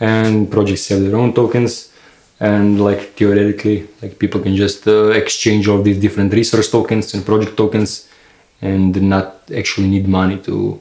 And 0.00 0.50
projects 0.50 0.88
have 0.88 1.00
their 1.00 1.16
own 1.16 1.32
tokens. 1.32 1.92
And 2.40 2.80
like 2.82 3.14
theoretically 3.14 3.88
like 4.00 4.18
people 4.18 4.40
can 4.40 4.56
just 4.56 4.86
uh, 4.88 5.10
exchange 5.10 5.68
all 5.68 5.80
these 5.80 6.00
different 6.00 6.32
resource 6.32 6.70
tokens 6.70 7.14
and 7.14 7.24
project 7.24 7.56
tokens 7.56 8.08
and 8.60 9.00
not 9.02 9.42
actually 9.56 9.88
need 9.88 10.08
money 10.08 10.38
to 10.38 10.80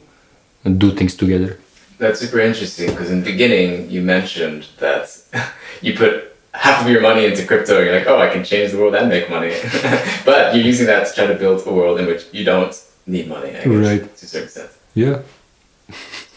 do 0.78 0.92
things 0.92 1.16
together. 1.16 1.60
That's 1.98 2.20
super 2.20 2.40
interesting 2.40 2.90
because 2.90 3.12
in 3.12 3.24
the 3.24 3.32
beginning 3.32 3.90
you 3.92 4.02
mentioned 4.02 4.68
that 4.80 5.06
you 5.82 5.96
put 5.96 6.31
half 6.54 6.84
of 6.84 6.90
your 6.92 7.02
money 7.02 7.26
into 7.26 7.46
crypto. 7.46 7.80
You're 7.82 7.96
like, 7.98 8.08
oh, 8.08 8.20
I 8.20 8.30
can 8.30 8.44
change 8.44 8.72
the 8.72 8.78
world 8.78 8.96
and 8.96 9.10
make 9.10 9.30
money. 9.30 9.54
but 10.26 10.54
you're 10.56 10.66
using 10.66 10.86
that 10.88 11.08
to 11.08 11.14
try 11.14 11.26
to 11.28 11.36
build 11.36 11.66
a 11.66 11.74
world 11.74 12.00
in 12.00 12.06
which 12.08 12.26
you 12.32 12.44
don't 12.44 12.74
need 13.06 13.28
money, 13.28 13.50
I 13.50 13.64
guess, 13.64 13.68
Right. 13.68 14.04
to 14.18 14.26
a 14.26 14.30
certain 14.30 14.44
extent. 14.48 14.70
yeah 14.94 15.20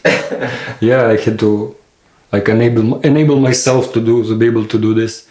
yeah 0.89 1.07
i 1.13 1.17
had 1.17 1.37
to 1.39 1.75
like 2.31 2.47
enable 2.49 2.99
enable 3.01 3.39
myself 3.39 3.91
to 3.93 3.99
do 4.09 4.23
to 4.23 4.35
be 4.41 4.45
able 4.45 4.65
to 4.73 4.77
do 4.79 4.93
this 4.93 5.27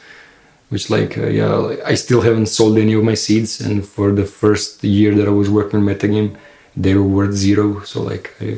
which 0.70 0.90
like 0.90 1.16
uh, 1.18 1.26
yeah 1.26 1.52
like, 1.66 1.80
i 1.92 1.94
still 1.94 2.20
haven't 2.20 2.46
sold 2.46 2.76
any 2.78 2.94
of 2.94 3.02
my 3.04 3.14
seeds 3.14 3.60
and 3.60 3.84
for 3.94 4.12
the 4.12 4.24
first 4.24 4.82
year 4.84 5.14
that 5.14 5.26
i 5.28 5.30
was 5.30 5.48
working 5.48 5.78
on 5.80 5.86
metagame 5.86 6.36
they 6.76 6.94
were 6.94 7.10
worth 7.18 7.32
zero 7.46 7.80
so 7.90 8.02
like 8.02 8.26
i 8.40 8.56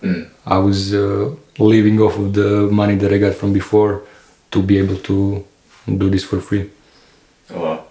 Mm. 0.00 0.28
I 0.46 0.58
was 0.58 0.94
uh, 0.94 1.34
living 1.58 1.98
off 2.00 2.16
of 2.18 2.32
the 2.32 2.68
money 2.80 2.94
that 3.02 3.12
I 3.12 3.18
got 3.18 3.34
from 3.34 3.52
before 3.52 4.02
to 4.50 4.62
be 4.62 4.78
able 4.78 4.96
to 4.96 5.44
do 5.86 6.10
this 6.10 6.24
for 6.24 6.40
free. 6.40 6.70
Oh, 7.50 7.62
wow. 7.62 7.84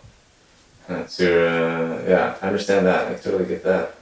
That's 0.88 1.20
your, 1.20 1.48
uh, 1.48 2.04
yeah, 2.08 2.36
I 2.42 2.48
understand 2.48 2.86
that. 2.86 3.08
I 3.08 3.16
totally 3.16 3.46
get 3.46 3.64
that. 3.64 3.96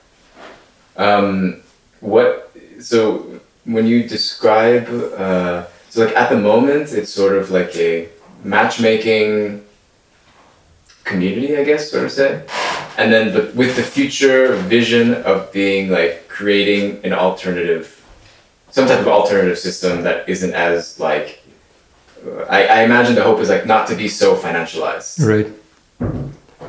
Um, 0.97 1.61
what, 1.99 2.55
so 2.79 3.39
when 3.65 3.87
you 3.87 4.07
describe, 4.07 4.87
uh, 5.17 5.65
so 5.89 6.05
like 6.05 6.15
at 6.15 6.29
the 6.29 6.37
moment, 6.37 6.93
it's 6.93 7.11
sort 7.11 7.35
of 7.35 7.51
like 7.51 7.75
a 7.75 8.09
matchmaking 8.43 9.65
community, 11.03 11.57
I 11.57 11.63
guess, 11.63 11.89
sort 11.89 12.05
of 12.05 12.11
say. 12.11 12.45
And 12.97 13.11
then, 13.11 13.33
but 13.33 13.55
with 13.55 13.75
the 13.75 13.83
future 13.83 14.55
vision 14.55 15.15
of 15.23 15.51
being 15.51 15.89
like 15.89 16.27
creating 16.27 17.03
an 17.03 17.13
alternative, 17.13 18.03
some 18.71 18.87
type 18.87 18.99
of 18.99 19.07
alternative 19.07 19.57
system 19.57 20.03
that 20.03 20.29
isn't 20.29 20.53
as 20.53 20.99
like, 20.99 21.41
I, 22.49 22.65
I 22.65 22.83
imagine 22.83 23.15
the 23.15 23.23
hope 23.23 23.39
is 23.39 23.49
like 23.49 23.65
not 23.65 23.87
to 23.87 23.95
be 23.95 24.07
so 24.07 24.35
financialized. 24.35 25.25
Right. 25.25 25.47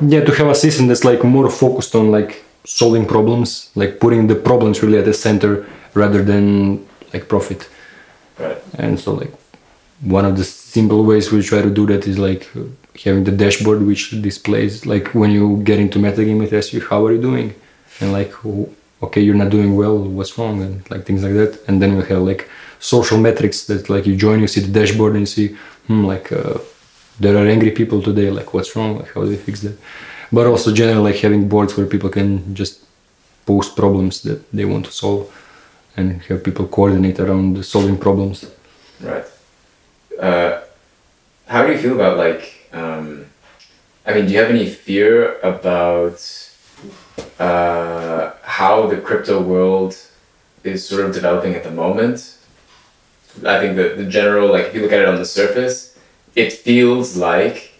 Yeah, 0.01 0.23
to 0.23 0.31
have 0.35 0.47
a 0.47 0.55
system 0.55 0.87
that's 0.87 1.03
like 1.03 1.23
more 1.23 1.49
focused 1.49 1.95
on 1.95 2.11
like 2.11 2.43
solving 2.65 3.05
problems, 3.05 3.71
like 3.75 3.99
putting 3.99 4.27
the 4.27 4.35
problems 4.35 4.83
really 4.83 4.97
at 4.97 5.05
the 5.05 5.13
center 5.13 5.65
rather 5.93 6.21
than 6.23 6.87
like 7.13 7.27
profit. 7.27 7.67
Right. 8.37 8.61
And 8.75 8.99
so 8.99 9.13
like 9.13 9.33
one 10.01 10.25
of 10.25 10.37
the 10.37 10.43
simple 10.43 11.03
ways 11.03 11.31
we 11.31 11.41
try 11.41 11.61
to 11.61 11.69
do 11.69 11.85
that 11.87 12.07
is 12.07 12.19
like 12.19 12.47
having 13.03 13.23
the 13.23 13.31
dashboard 13.31 13.81
which 13.85 14.11
displays 14.21 14.85
like 14.85 15.07
when 15.13 15.31
you 15.31 15.57
get 15.63 15.79
into 15.79 15.97
metagame 15.99 16.43
it 16.43 16.53
asks 16.53 16.73
you 16.73 16.81
how 16.81 17.05
are 17.05 17.13
you 17.13 17.21
doing 17.21 17.53
and 17.99 18.11
like 18.11 18.31
okay 19.01 19.21
you're 19.21 19.35
not 19.35 19.49
doing 19.49 19.75
well 19.75 19.97
what's 19.97 20.37
wrong 20.37 20.61
and 20.61 20.89
like 20.91 21.05
things 21.05 21.23
like 21.23 21.33
that 21.33 21.59
and 21.67 21.81
then 21.81 21.95
we 21.97 22.03
have 22.03 22.21
like 22.21 22.49
social 22.79 23.17
metrics 23.17 23.65
that 23.65 23.89
like 23.89 24.05
you 24.05 24.15
join 24.15 24.39
you 24.39 24.47
see 24.47 24.61
the 24.61 24.71
dashboard 24.79 25.13
and 25.13 25.21
you 25.21 25.25
see 25.25 25.47
hmm 25.87 26.05
like 26.05 26.31
uh, 26.31 26.57
there 27.19 27.35
are 27.37 27.47
angry 27.47 27.71
people 27.71 28.01
today 28.01 28.29
like 28.29 28.53
what's 28.53 28.75
wrong 28.75 28.97
like 28.99 29.13
how 29.13 29.21
do 29.23 29.29
we 29.29 29.35
fix 29.35 29.61
that 29.61 29.77
but 30.31 30.45
also 30.45 30.73
generally 30.73 31.11
like 31.11 31.21
having 31.21 31.47
boards 31.47 31.75
where 31.77 31.87
people 31.87 32.09
can 32.09 32.53
just 32.55 32.83
post 33.45 33.75
problems 33.75 34.21
that 34.21 34.39
they 34.51 34.65
want 34.65 34.85
to 34.85 34.91
solve 34.91 35.23
and 35.95 36.21
have 36.23 36.43
people 36.43 36.67
coordinate 36.67 37.19
around 37.19 37.65
solving 37.65 37.97
problems 37.97 38.45
Right. 38.99 39.25
Uh, 40.19 40.61
how 41.45 41.65
do 41.65 41.71
you 41.71 41.77
feel 41.77 41.93
about 41.95 42.17
like? 42.17 42.69
Um, 42.73 43.27
I 44.05 44.13
mean, 44.13 44.25
do 44.25 44.33
you 44.33 44.39
have 44.39 44.49
any 44.49 44.67
fear 44.67 45.39
about 45.41 46.19
uh, 47.39 48.31
how 48.41 48.87
the 48.87 48.97
crypto 48.97 49.41
world 49.41 49.97
is 50.63 50.87
sort 50.87 51.05
of 51.05 51.13
developing 51.13 51.53
at 51.53 51.63
the 51.63 51.71
moment? 51.71 52.36
I 53.45 53.59
think 53.59 53.75
that 53.75 53.97
the 53.97 54.05
general, 54.05 54.51
like, 54.51 54.65
if 54.67 54.75
you 54.75 54.81
look 54.81 54.91
at 54.91 54.99
it 54.99 55.07
on 55.07 55.15
the 55.15 55.25
surface, 55.25 55.97
it 56.35 56.53
feels 56.53 57.17
like 57.17 57.73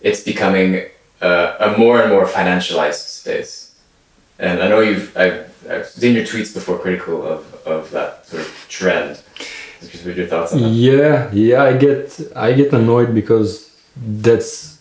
it's 0.00 0.22
becoming 0.22 0.86
a 1.20 1.74
more 1.76 2.00
and 2.00 2.12
more 2.12 2.26
financialized 2.26 3.06
space. 3.20 3.74
And 4.38 4.62
I 4.62 4.68
know 4.68 4.80
you've 4.80 5.16
I've, 5.16 5.50
I've 5.68 5.86
seen 5.86 6.14
your 6.14 6.24
tweets 6.24 6.54
before 6.54 6.78
critical 6.78 7.26
of, 7.26 7.40
of 7.66 7.90
that 7.90 8.26
sort 8.26 8.42
of 8.42 8.66
trend. 8.68 9.20
Just 9.80 10.04
what 10.06 10.16
your 10.16 10.26
thoughts 10.26 10.52
on 10.52 10.62
that? 10.62 10.68
Yeah, 10.70 11.30
yeah, 11.32 11.62
I 11.64 11.76
get 11.76 12.20
I 12.34 12.52
get 12.52 12.72
annoyed 12.72 13.14
because 13.14 13.70
that's 13.96 14.78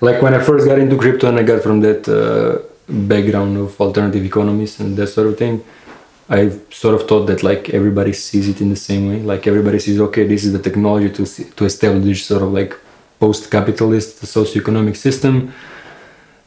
like 0.00 0.22
when 0.22 0.34
I 0.34 0.40
first 0.42 0.66
got 0.66 0.78
into 0.78 0.96
crypto 0.96 1.28
and 1.28 1.38
I 1.38 1.42
got 1.42 1.62
from 1.62 1.80
that 1.80 2.08
uh, 2.08 2.62
background 2.88 3.56
of 3.58 3.78
alternative 3.80 4.24
economies 4.24 4.80
and 4.80 4.96
that 4.96 5.08
sort 5.08 5.28
of 5.28 5.38
thing. 5.38 5.64
I 6.30 6.50
sort 6.70 6.94
of 6.94 7.08
thought 7.08 7.26
that 7.26 7.42
like 7.42 7.70
everybody 7.70 8.12
sees 8.12 8.48
it 8.48 8.60
in 8.60 8.68
the 8.68 8.76
same 8.76 9.08
way. 9.08 9.20
Like 9.20 9.46
everybody 9.46 9.78
sees, 9.78 9.98
okay, 10.00 10.26
this 10.26 10.44
is 10.44 10.52
the 10.52 10.58
technology 10.58 11.10
to 11.10 11.24
to 11.56 11.64
establish 11.64 12.26
sort 12.26 12.42
of 12.42 12.52
like 12.52 12.76
post-capitalist 13.18 14.22
socioeconomic 14.22 14.96
system. 14.96 15.52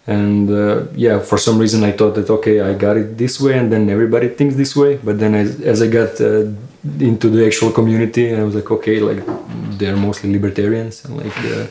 And 0.08 0.50
uh, 0.50 0.86
yeah, 0.96 1.20
for 1.20 1.38
some 1.38 1.58
reason 1.60 1.84
I 1.84 1.92
thought 1.92 2.16
that 2.16 2.30
okay, 2.30 2.62
I 2.62 2.74
got 2.74 2.98
it 2.98 3.18
this 3.18 3.40
way, 3.40 3.58
and 3.58 3.72
then 3.72 3.90
everybody 3.90 4.30
thinks 4.30 4.56
this 4.56 4.76
way. 4.76 4.98
But 4.98 5.20
then 5.20 5.34
as, 5.36 5.62
as 5.62 5.82
I 5.82 5.88
got 5.88 6.20
uh, 6.22 6.46
into 7.00 7.30
the 7.30 7.46
actual 7.46 7.72
community, 7.72 8.36
I 8.36 8.44
was 8.44 8.56
like, 8.56 8.70
okay, 8.72 9.00
like 9.00 9.24
they're 9.80 9.98
mostly 9.98 10.32
libertarians, 10.32 11.06
and 11.06 11.18
like 11.18 11.38
uh, 11.46 11.68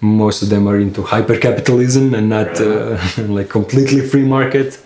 most 0.00 0.42
of 0.42 0.48
them 0.48 0.68
are 0.68 0.78
into 0.78 1.02
hyper 1.02 1.38
capitalism 1.38 2.14
and 2.14 2.28
not 2.28 2.60
uh, 2.60 2.98
like 3.18 3.48
completely 3.48 4.00
free 4.00 4.24
market 4.24 4.78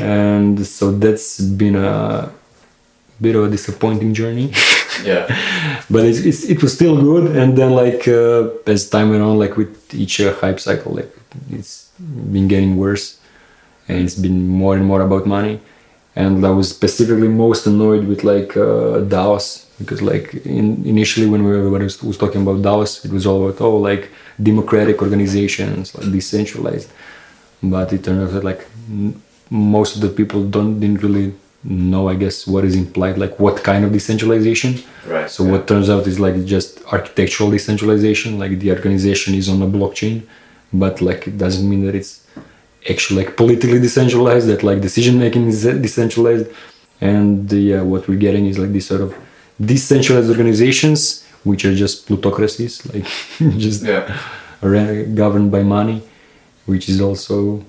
and 0.00 0.66
so 0.66 0.90
that's 0.92 1.40
been 1.40 1.76
a 1.76 2.32
bit 3.20 3.36
of 3.36 3.44
a 3.44 3.50
disappointing 3.50 4.14
journey. 4.14 4.52
Yeah. 5.04 5.24
But 5.90 6.04
it's, 6.04 6.18
it's, 6.18 6.44
it 6.44 6.62
was 6.62 6.74
still 6.74 7.00
good. 7.00 7.34
And 7.34 7.56
then 7.56 7.72
like 7.72 8.06
uh, 8.06 8.50
as 8.66 8.88
time 8.90 9.10
went 9.10 9.22
on 9.22 9.38
like 9.38 9.56
with 9.56 9.94
each 9.94 10.20
uh, 10.20 10.34
hype 10.34 10.60
cycle 10.60 10.92
like 10.92 11.10
it's 11.50 11.90
been 11.98 12.48
getting 12.48 12.76
worse. 12.76 13.18
And 13.88 14.04
it's 14.04 14.14
been 14.14 14.46
more 14.46 14.76
and 14.76 14.84
more 14.84 15.00
about 15.00 15.26
money. 15.26 15.60
And 16.16 16.44
i 16.44 16.50
was 16.50 16.68
specifically 16.68 17.28
most 17.28 17.66
annoyed 17.66 18.06
with 18.06 18.24
like 18.24 18.56
uh, 18.56 19.00
DAOs 19.14 19.66
because 19.78 20.02
like 20.02 20.34
in, 20.44 20.84
initially 20.84 21.26
when 21.26 21.40
everybody 21.40 21.84
was, 21.84 22.02
was 22.02 22.18
talking 22.18 22.42
about 22.42 22.60
DAOs 22.60 23.04
it 23.04 23.10
was 23.10 23.24
all 23.26 23.48
about 23.48 23.60
oh 23.60 23.76
like 23.76 24.10
democratic 24.42 25.00
organizations 25.00 25.94
like 25.94 26.12
decentralized. 26.12 26.90
But 27.62 27.92
it 27.92 28.04
turned 28.04 28.22
out 28.22 28.32
that 28.34 28.44
like 28.44 28.66
most 29.50 29.96
of 29.96 30.00
the 30.02 30.08
people 30.08 30.44
don't 30.44 30.80
didn't 30.80 31.02
really 31.02 31.34
know 31.62 32.08
i 32.08 32.14
guess 32.14 32.46
what 32.46 32.64
is 32.64 32.74
implied 32.74 33.18
like 33.18 33.38
what 33.38 33.62
kind 33.62 33.84
of 33.84 33.92
decentralization 33.92 34.82
right 35.06 35.28
so 35.28 35.44
yeah. 35.44 35.50
what 35.50 35.68
turns 35.68 35.90
out 35.90 36.06
is 36.06 36.18
like 36.18 36.44
just 36.44 36.82
architectural 36.86 37.50
decentralization 37.50 38.38
like 38.38 38.58
the 38.60 38.70
organization 38.70 39.34
is 39.34 39.48
on 39.48 39.60
a 39.60 39.66
blockchain 39.66 40.22
but 40.72 41.02
like 41.02 41.26
it 41.26 41.36
doesn't 41.36 41.68
mean 41.68 41.84
that 41.84 41.94
it's 41.94 42.26
actually 42.88 43.24
like 43.24 43.36
politically 43.36 43.78
decentralized 43.78 44.46
that 44.46 44.62
like 44.62 44.80
decision 44.80 45.18
making 45.18 45.48
is 45.48 45.64
decentralized 45.64 46.46
and 47.00 47.52
yeah 47.52 47.82
what 47.82 48.08
we're 48.08 48.18
getting 48.18 48.46
is 48.46 48.58
like 48.58 48.72
this 48.72 48.86
sort 48.86 49.02
of 49.02 49.14
decentralized 49.60 50.30
organizations 50.30 51.26
which 51.44 51.64
are 51.64 51.74
just 51.74 52.06
plutocracies 52.06 52.86
like 52.94 53.04
just 53.58 53.82
yeah. 53.82 54.16
governed 55.14 55.50
by 55.50 55.62
money 55.62 56.02
which 56.64 56.88
is 56.88 57.00
also 57.00 57.62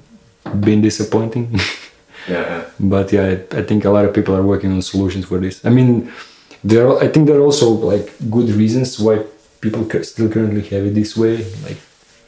been 0.59 0.81
disappointing. 0.81 1.59
yeah, 2.27 2.65
But 2.79 3.11
yeah, 3.11 3.25
I, 3.25 3.59
I, 3.59 3.63
think 3.63 3.85
a 3.85 3.89
lot 3.89 4.05
of 4.05 4.13
people 4.13 4.35
are 4.35 4.43
working 4.43 4.71
on 4.71 4.81
solutions 4.81 5.25
for 5.25 5.39
this. 5.39 5.63
I 5.65 5.69
mean, 5.69 6.11
there 6.63 6.87
are, 6.87 7.03
I 7.03 7.07
think 7.07 7.27
there 7.27 7.37
are 7.37 7.43
also 7.43 7.69
like 7.69 8.13
good 8.29 8.49
reasons 8.49 8.99
why 8.99 9.23
people 9.61 9.87
still 10.03 10.29
currently 10.29 10.61
have 10.69 10.85
it 10.85 10.95
this 10.95 11.15
way. 11.15 11.45
Like 11.63 11.77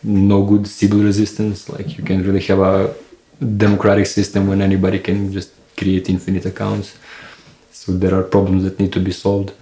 no 0.03 0.43
good 0.43 0.67
Sybil 0.67 1.03
resistance. 1.03 1.69
Like 1.69 1.97
you 1.97 2.03
can 2.03 2.23
really 2.23 2.41
have 2.41 2.59
a 2.59 2.93
democratic 3.57 4.05
system 4.05 4.47
when 4.47 4.61
anybody 4.61 4.99
can 4.99 5.31
just 5.31 5.51
create 5.77 6.09
infinite 6.09 6.45
accounts. 6.45 6.97
So 7.71 7.91
there 7.91 8.15
are 8.15 8.23
problems 8.23 8.63
that 8.63 8.79
need 8.79 8.93
to 8.93 8.99
be 8.99 9.11
solved. 9.11 9.53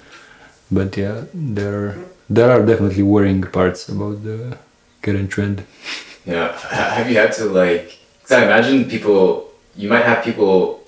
But 0.71 0.95
yeah, 0.95 1.25
there 1.33 1.73
are, 1.75 1.97
there 2.29 2.51
are 2.51 2.65
definitely 2.65 3.03
worrying 3.03 3.41
parts 3.41 3.89
about 3.89 4.23
the 4.23 4.57
current 5.01 5.31
trend. 5.31 5.65
Yeah. 6.23 6.55
Have 6.69 7.09
you 7.09 7.17
had 7.17 7.31
to 7.33 7.45
like 7.45 7.97
so 8.25 8.37
I 8.37 8.43
imagine 8.43 8.89
people, 8.89 9.51
you 9.75 9.89
might 9.89 10.05
have 10.05 10.23
people 10.23 10.83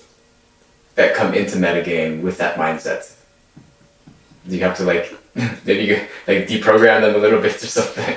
that 0.94 1.14
come 1.14 1.34
into 1.34 1.56
metagame 1.56 2.22
with 2.22 2.38
that 2.38 2.56
mindset. 2.56 3.14
You 4.46 4.60
have 4.60 4.76
to 4.76 4.84
like, 4.84 5.12
maybe 5.64 6.00
like 6.26 6.46
deprogram 6.48 7.00
them 7.02 7.14
a 7.14 7.18
little 7.18 7.40
bit 7.40 7.54
or 7.62 7.66
something. 7.66 8.16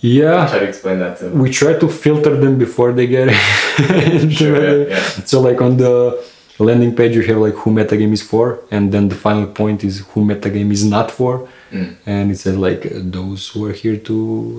Yeah. 0.00 0.48
Try 0.48 0.60
to 0.60 0.64
explain 0.64 0.98
that 1.00 1.18
to 1.18 1.28
them. 1.28 1.38
We 1.38 1.50
try 1.50 1.74
to 1.78 1.88
filter 1.88 2.34
them 2.36 2.58
before 2.58 2.92
they 2.92 3.06
get 3.06 3.28
it. 3.30 4.32
sure, 4.32 4.88
yeah, 4.88 4.96
yeah. 4.96 5.04
So 5.26 5.40
like 5.40 5.60
on 5.60 5.76
the 5.76 6.24
landing 6.58 6.94
page 6.94 7.14
you 7.14 7.22
have 7.22 7.38
like 7.38 7.54
who 7.54 7.70
metagame 7.70 8.12
is 8.12 8.22
for 8.22 8.62
and 8.70 8.92
then 8.92 9.08
the 9.08 9.14
final 9.14 9.46
point 9.46 9.82
is 9.82 10.00
who 10.08 10.24
metagame 10.24 10.72
is 10.72 10.84
not 10.84 11.10
for. 11.10 11.48
Mm. 11.70 11.96
And 12.06 12.30
it 12.30 12.38
says 12.38 12.56
like 12.56 12.86
those 12.90 13.48
who 13.48 13.66
are 13.66 13.72
here 13.72 13.96
to 13.96 14.14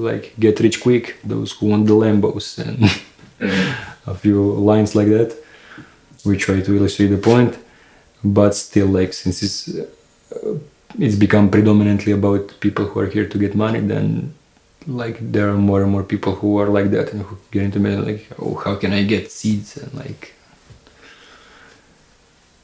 like 0.09 0.33
get 0.39 0.59
rich 0.59 0.81
quick, 0.81 1.17
those 1.23 1.51
who 1.53 1.67
want 1.67 1.87
the 1.87 1.93
Lambos 1.93 2.59
and. 2.59 2.89
a 4.07 4.13
few 4.13 4.39
lines 4.53 4.95
like 4.95 5.07
that. 5.07 5.35
We 6.23 6.37
try 6.37 6.61
to 6.61 6.75
illustrate 6.75 7.07
the 7.07 7.17
point, 7.17 7.57
but 8.23 8.53
still, 8.53 8.87
like 8.87 9.13
since 9.13 9.41
it's 9.41 9.69
uh, 9.69 10.57
it's 10.99 11.15
become 11.15 11.49
predominantly 11.49 12.11
about 12.11 12.53
people 12.59 12.85
who 12.85 12.99
are 12.99 13.07
here 13.07 13.27
to 13.27 13.37
get 13.37 13.55
money, 13.55 13.79
then 13.79 14.33
like 14.87 15.17
there 15.31 15.49
are 15.49 15.57
more 15.57 15.81
and 15.83 15.91
more 15.91 16.03
people 16.03 16.35
who 16.35 16.59
are 16.59 16.67
like 16.67 16.91
that 16.91 17.13
and 17.13 17.23
who 17.23 17.37
get 17.51 17.63
into 17.63 17.79
me 17.79 17.95
like, 17.95 18.27
oh, 18.39 18.55
how 18.55 18.75
can 18.75 18.93
I 18.93 19.03
get 19.03 19.31
seeds 19.31 19.77
and 19.77 19.93
like. 19.93 20.33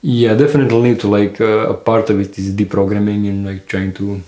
Yeah, 0.04 0.36
definitely 0.36 0.82
need 0.84 1.00
to 1.02 1.08
like 1.08 1.42
uh, 1.42 1.70
a 1.70 1.74
part 1.74 2.12
of 2.12 2.20
it 2.20 2.38
is 2.38 2.56
deprogramming 2.56 3.28
and 3.28 3.46
like 3.46 3.66
trying 3.68 3.94
to 3.96 4.22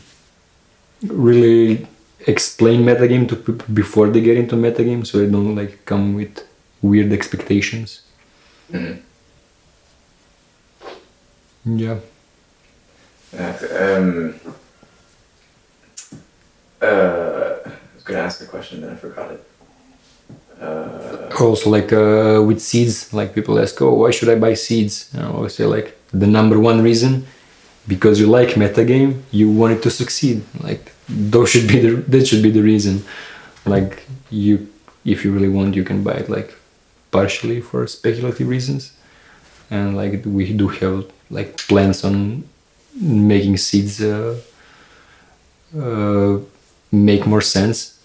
really 1.04 1.88
explain 2.28 2.84
metagame 2.84 3.28
to 3.30 3.36
people 3.36 3.68
before 3.74 4.10
they 4.10 4.22
get 4.22 4.38
into 4.38 4.56
metagame 4.56 5.06
so 5.06 5.20
they 5.20 5.30
don't 5.32 5.56
like 5.56 5.86
come 5.86 6.14
with 6.16 6.46
weird 6.82 7.12
expectations? 7.12 8.02
Mm-hmm. 8.72 9.00
yeah. 11.78 12.00
Um, 13.34 14.40
uh, 16.82 16.86
I 17.66 17.72
was 17.96 18.04
gonna 18.04 18.20
ask 18.20 18.42
a 18.42 18.46
question 18.46 18.82
then 18.82 18.92
I 18.92 18.96
forgot 18.96 19.32
it. 19.32 19.46
Uh, 20.62 21.30
also 21.40 21.70
like 21.70 21.94
uh, 21.94 22.44
with 22.46 22.60
seeds 22.60 23.14
like 23.14 23.34
people 23.34 23.58
ask 23.60 23.82
oh 23.82 23.94
why 23.94 24.12
should 24.12 24.30
I 24.30 24.36
buy 24.36 24.54
seeds? 24.56 25.10
And 25.14 25.24
I 25.24 25.28
always 25.30 25.56
say 25.56 25.66
like 25.66 25.98
the 26.12 26.28
number 26.28 26.60
one 26.60 26.82
reason 26.82 27.26
because 27.88 28.20
you 28.20 28.28
like 28.28 28.50
metagame 28.50 29.22
you 29.32 29.50
want 29.50 29.74
it 29.74 29.82
to 29.84 29.90
succeed 29.90 30.44
like 30.62 30.92
those 31.10 31.50
should 31.50 31.68
be 31.68 31.80
the 31.80 31.96
that 32.08 32.28
should 32.28 32.44
be 32.44 32.52
the 32.52 32.62
reason. 32.62 33.04
Like 33.66 34.04
you 34.30 34.70
if 35.06 35.26
you 35.26 35.32
really 35.32 35.50
want 35.50 35.76
you 35.76 35.84
can 35.84 36.04
buy 36.04 36.14
it 36.14 36.30
like 36.30 36.56
partially 37.12 37.62
for 37.62 37.88
speculative 37.88 38.48
reasons. 38.48 38.94
And 39.72 39.96
like 39.96 40.22
we 40.26 40.54
do 40.54 40.68
have 40.68 41.06
like 41.30 41.58
plans 41.68 42.04
on 42.04 42.44
making 43.00 43.58
seeds 43.58 44.02
uh, 44.02 44.40
uh, 45.78 46.40
make 46.92 47.26
more 47.26 47.42
sense. 47.42 47.98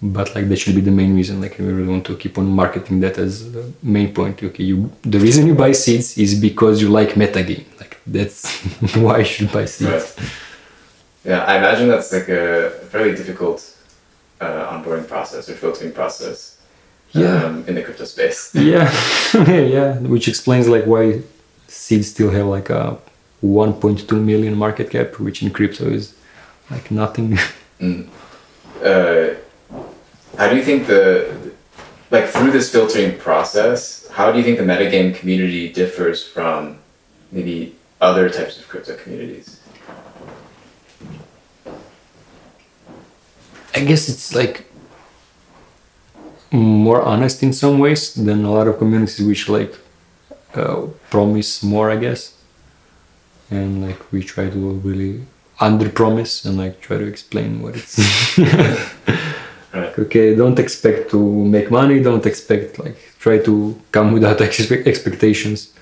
But 0.00 0.32
like 0.36 0.48
that 0.48 0.56
should 0.56 0.76
be 0.76 0.80
the 0.80 0.92
main 0.92 1.16
reason. 1.16 1.40
Like 1.40 1.58
we 1.58 1.66
really 1.66 1.88
want 1.88 2.06
to 2.06 2.16
keep 2.16 2.38
on 2.38 2.46
marketing 2.46 3.00
that 3.00 3.18
as 3.18 3.52
the 3.52 3.72
main 3.82 4.14
point. 4.14 4.42
Okay 4.42 4.64
you 4.64 4.92
the 5.02 5.18
reason 5.18 5.46
you 5.46 5.54
buy 5.54 5.72
seeds 5.72 6.16
is 6.16 6.40
because 6.40 6.80
you 6.80 6.88
like 6.88 7.10
metagame 7.10 7.64
like 7.80 7.98
that's 8.06 8.62
why 8.96 9.18
you 9.18 9.24
should 9.24 9.52
buy 9.52 9.64
seeds. 9.64 10.14
Right. 10.18 10.30
Yeah 11.24 11.44
i 11.44 11.56
imagine 11.56 11.88
that's 11.88 12.12
like 12.12 12.28
a 12.28 12.70
fairly 12.90 13.14
difficult 13.14 13.74
uh, 14.40 14.72
onboarding 14.72 15.06
process 15.08 15.48
or 15.48 15.54
filtering 15.54 15.92
process 15.92 16.58
yeah. 17.12 17.44
um, 17.44 17.64
in 17.66 17.74
the 17.74 17.82
crypto 17.82 18.04
space. 18.04 18.50
Yeah. 18.54 18.90
Yeah 19.48 19.98
which 19.98 20.28
explains 20.28 20.68
like 20.68 20.84
why 20.84 21.22
seeds 21.66 22.10
still 22.10 22.30
have 22.30 22.46
like 22.46 22.70
a 22.70 22.98
1.2 23.42 24.24
million 24.24 24.56
market 24.56 24.90
cap 24.90 25.18
which 25.18 25.42
in 25.42 25.50
crypto 25.50 25.84
is 25.90 26.14
like 26.70 26.90
nothing. 26.90 27.38
Mm. 27.80 28.08
uh, 28.82 29.36
how 30.36 30.48
do 30.50 30.56
you 30.56 30.64
think 30.64 30.88
the 30.88 31.32
like 32.10 32.26
through 32.26 32.50
this 32.50 32.72
filtering 32.72 33.16
process 33.16 34.08
how 34.10 34.32
do 34.32 34.38
you 34.38 34.42
think 34.42 34.58
the 34.58 34.64
metagame 34.64 35.14
community 35.14 35.72
differs 35.72 36.26
from 36.26 36.76
maybe 37.30 37.76
other 38.00 38.28
types 38.28 38.58
of 38.58 38.66
crypto 38.66 38.96
communities 38.96 39.57
i 43.78 43.84
guess 43.84 44.08
it's 44.08 44.34
like 44.34 44.56
more 46.50 47.02
honest 47.02 47.42
in 47.42 47.52
some 47.52 47.78
ways 47.78 48.14
than 48.14 48.44
a 48.44 48.50
lot 48.50 48.66
of 48.66 48.78
communities 48.78 49.20
which 49.30 49.48
like 49.48 49.74
uh, 50.54 50.86
promise 51.10 51.62
more 51.62 51.90
i 51.90 51.96
guess 51.96 52.20
and 53.50 53.82
like 53.86 54.00
we 54.12 54.22
try 54.22 54.48
to 54.48 54.60
really 54.88 55.24
under 55.60 55.88
promise 56.00 56.44
and 56.44 56.56
like 56.56 56.80
try 56.80 56.96
to 56.96 57.06
explain 57.06 57.60
what 57.62 57.76
it's 57.76 57.94
right. 59.74 59.98
okay 60.04 60.34
don't 60.34 60.58
expect 60.58 61.10
to 61.10 61.20
make 61.56 61.70
money 61.70 62.00
don't 62.00 62.26
expect 62.26 62.78
like 62.78 62.98
try 63.18 63.38
to 63.38 63.54
come 63.92 64.12
without 64.12 64.38
expe- 64.46 64.86
expectations 64.86 65.72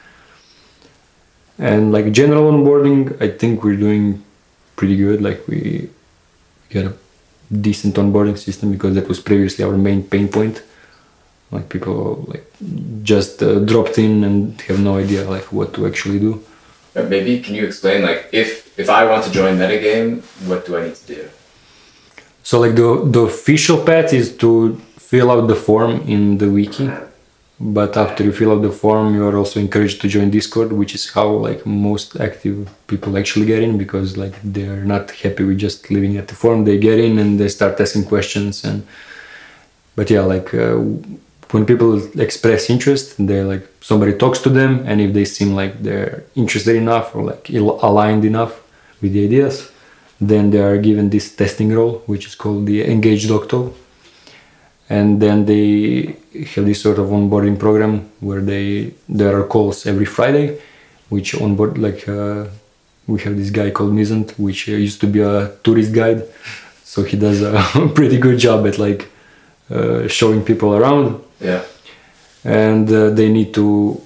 and 1.58 1.92
like 1.92 2.12
general 2.12 2.50
onboarding 2.52 3.00
i 3.22 3.28
think 3.28 3.62
we're 3.64 3.82
doing 3.88 4.22
pretty 4.76 4.96
good 4.96 5.22
like 5.22 5.40
we 5.48 5.88
got 6.70 6.84
a 6.84 6.94
decent 7.50 7.94
onboarding 7.96 8.38
system 8.38 8.72
because 8.72 8.94
that 8.94 9.08
was 9.08 9.20
previously 9.20 9.64
our 9.64 9.76
main 9.76 10.02
pain 10.02 10.28
point. 10.28 10.62
Like 11.50 11.68
people 11.68 12.24
like 12.26 12.46
just 13.02 13.42
uh, 13.42 13.60
dropped 13.60 13.98
in 13.98 14.24
and 14.24 14.60
have 14.62 14.80
no 14.80 14.96
idea 14.96 15.28
like 15.28 15.52
what 15.52 15.74
to 15.74 15.86
actually 15.86 16.18
do. 16.18 16.44
Maybe 16.94 17.40
can 17.40 17.54
you 17.54 17.64
explain 17.64 18.02
like 18.02 18.28
if 18.32 18.78
if 18.78 18.88
I 18.90 19.04
want 19.04 19.24
to 19.24 19.30
join 19.30 19.56
metagame, 19.56 20.22
what 20.48 20.66
do 20.66 20.76
I 20.76 20.84
need 20.86 20.96
to 20.96 21.06
do? 21.14 21.28
so 22.46 22.60
like 22.60 22.76
the 22.76 22.88
the 23.14 23.22
official 23.22 23.78
path 23.84 24.12
is 24.12 24.26
to 24.36 24.76
fill 25.10 25.32
out 25.32 25.48
the 25.48 25.56
form 25.56 25.92
in 26.06 26.38
the 26.38 26.48
wiki 26.48 26.88
but 27.58 27.96
after 27.96 28.22
you 28.22 28.32
fill 28.32 28.52
out 28.52 28.60
the 28.60 28.70
form 28.70 29.14
you 29.14 29.26
are 29.26 29.36
also 29.36 29.58
encouraged 29.58 30.00
to 30.02 30.08
join 30.08 30.30
discord 30.30 30.72
which 30.72 30.94
is 30.94 31.10
how 31.10 31.26
like 31.26 31.64
most 31.64 32.20
active 32.20 32.68
people 32.86 33.16
actually 33.16 33.46
get 33.46 33.62
in 33.62 33.78
because 33.78 34.16
like 34.18 34.34
they're 34.44 34.84
not 34.84 35.10
happy 35.10 35.42
with 35.42 35.58
just 35.58 35.90
living 35.90 36.16
at 36.18 36.28
the 36.28 36.34
form. 36.34 36.64
They 36.64 36.78
get 36.78 36.98
in 36.98 37.18
and 37.18 37.40
they 37.40 37.48
start 37.48 37.80
asking 37.80 38.04
questions 38.04 38.62
and 38.64 38.86
but 39.94 40.10
yeah 40.10 40.20
like 40.20 40.52
uh, 40.52 40.74
when 41.52 41.64
people 41.64 41.94
express 42.20 42.68
interest 42.68 43.14
they 43.18 43.42
like 43.42 43.66
somebody 43.80 44.12
talks 44.12 44.40
to 44.40 44.50
them 44.50 44.84
and 44.86 45.00
if 45.00 45.14
they 45.14 45.24
seem 45.24 45.54
like 45.54 45.82
they're 45.82 46.24
interested 46.34 46.76
enough 46.76 47.14
or 47.16 47.24
like 47.24 47.48
aligned 47.48 48.24
enough 48.24 48.60
with 49.00 49.14
the 49.14 49.24
ideas 49.24 49.70
then 50.20 50.50
they 50.50 50.60
are 50.60 50.76
given 50.76 51.08
this 51.08 51.34
testing 51.34 51.72
role 51.72 52.02
which 52.06 52.26
is 52.26 52.34
called 52.34 52.66
the 52.66 52.84
engaged 52.84 53.28
doctor 53.28 53.70
and 54.88 55.20
then 55.20 55.44
they 55.46 56.16
have 56.54 56.64
this 56.64 56.80
sort 56.80 56.98
of 56.98 57.06
onboarding 57.08 57.58
program 57.58 58.08
where 58.20 58.40
they 58.40 58.92
there 59.08 59.38
are 59.38 59.44
calls 59.44 59.86
every 59.86 60.04
friday 60.04 60.58
which 61.08 61.34
onboard 61.40 61.78
like 61.78 62.08
uh, 62.08 62.44
we 63.06 63.20
have 63.20 63.36
this 63.36 63.50
guy 63.50 63.70
called 63.70 63.92
Mizant, 63.92 64.32
which 64.38 64.68
uh, 64.68 64.72
used 64.72 65.00
to 65.00 65.06
be 65.06 65.20
a 65.20 65.52
tourist 65.62 65.92
guide. 65.92 66.24
So 66.84 67.02
he 67.02 67.16
does 67.16 67.42
a 67.42 67.52
pretty 67.94 68.18
good 68.18 68.38
job 68.38 68.66
at 68.66 68.78
like 68.78 69.08
uh, 69.70 70.08
showing 70.08 70.42
people 70.44 70.74
around. 70.74 71.22
Yeah. 71.40 71.62
and 72.44 72.90
uh, 72.90 73.10
they 73.10 73.28
need 73.28 73.52
to 73.52 74.00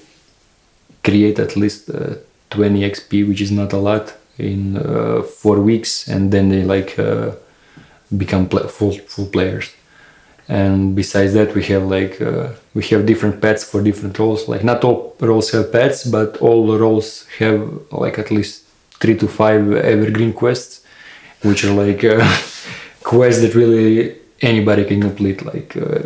create 1.04 1.38
at 1.38 1.56
least 1.56 1.88
uh, 1.90 2.14
20 2.50 2.80
xp 2.90 3.28
which 3.28 3.40
is 3.40 3.52
not 3.52 3.72
a 3.72 3.76
lot 3.76 4.14
in 4.38 4.76
uh, 4.76 5.22
four 5.22 5.60
weeks. 5.60 6.08
And 6.08 6.32
then 6.32 6.48
they 6.48 6.62
like 6.64 6.98
uh, 6.98 7.32
become 8.16 8.48
pla 8.48 8.66
full 8.66 8.92
full 8.92 9.26
players 9.26 9.70
and 10.58 10.76
besides 11.00 11.32
that 11.38 11.50
we 11.56 11.62
have 11.72 11.84
like 11.96 12.14
uh, 12.30 12.48
we 12.76 12.82
have 12.90 13.00
different 13.10 13.36
pets 13.44 13.62
for 13.70 13.78
different 13.88 14.14
roles. 14.18 14.40
Like 14.52 14.62
not 14.70 14.78
all 14.86 14.98
roles 15.30 15.48
have 15.54 15.66
pets 15.76 15.98
but 16.16 16.30
all 16.46 16.60
the 16.70 16.78
roles 16.84 17.08
have 17.38 17.60
like 18.04 18.16
at 18.22 18.28
least 18.36 18.54
three 19.00 19.16
to 19.22 19.26
five 19.40 19.62
evergreen 19.94 20.32
quests 20.42 20.72
which 21.48 21.60
are 21.66 21.74
like 21.84 22.02
uh, 22.04 22.20
quests 23.12 23.40
that 23.42 23.54
really 23.54 24.16
anybody 24.52 24.84
can 24.90 25.00
complete. 25.08 25.38
Like 25.52 25.70
uh, 25.76 26.02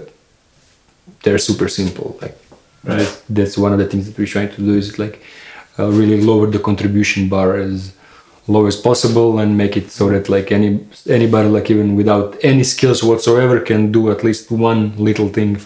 they're 1.22 1.38
super 1.50 1.68
simple. 1.80 2.08
Like 2.22 2.36
Right. 2.86 3.22
that's, 3.30 3.56
one 3.56 3.72
of 3.72 3.78
the 3.78 3.86
things 3.86 4.04
that 4.06 4.18
we're 4.18 4.26
trying 4.36 4.50
to 4.56 4.60
do 4.60 4.74
is 4.74 4.98
like 4.98 5.16
uh, 5.78 5.88
really 6.00 6.20
lower 6.20 6.46
the 6.46 6.58
contribution 6.58 7.30
bar 7.30 7.56
as 7.56 7.92
low 8.46 8.66
as 8.66 8.76
possible 8.76 9.38
and 9.38 9.56
make 9.56 9.76
it 9.76 9.90
so 9.90 10.08
that 10.10 10.28
like 10.28 10.52
any 10.52 10.86
anybody 11.08 11.48
like 11.48 11.70
even 11.70 11.96
without 11.96 12.36
any 12.42 12.62
skills 12.62 13.02
whatsoever 13.02 13.60
can 13.60 13.90
do 13.90 14.10
at 14.10 14.22
least 14.22 14.50
one 14.50 14.96
little 14.96 15.28
thing. 15.28 15.58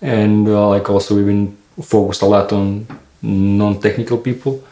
And 0.00 0.48
uh, 0.48 0.68
like 0.68 0.88
also 0.90 1.14
we've 1.16 1.26
been 1.26 1.56
focused 1.82 2.22
a 2.22 2.26
lot 2.26 2.52
on 2.52 2.86
non-technical 3.22 4.18
people 4.18 4.62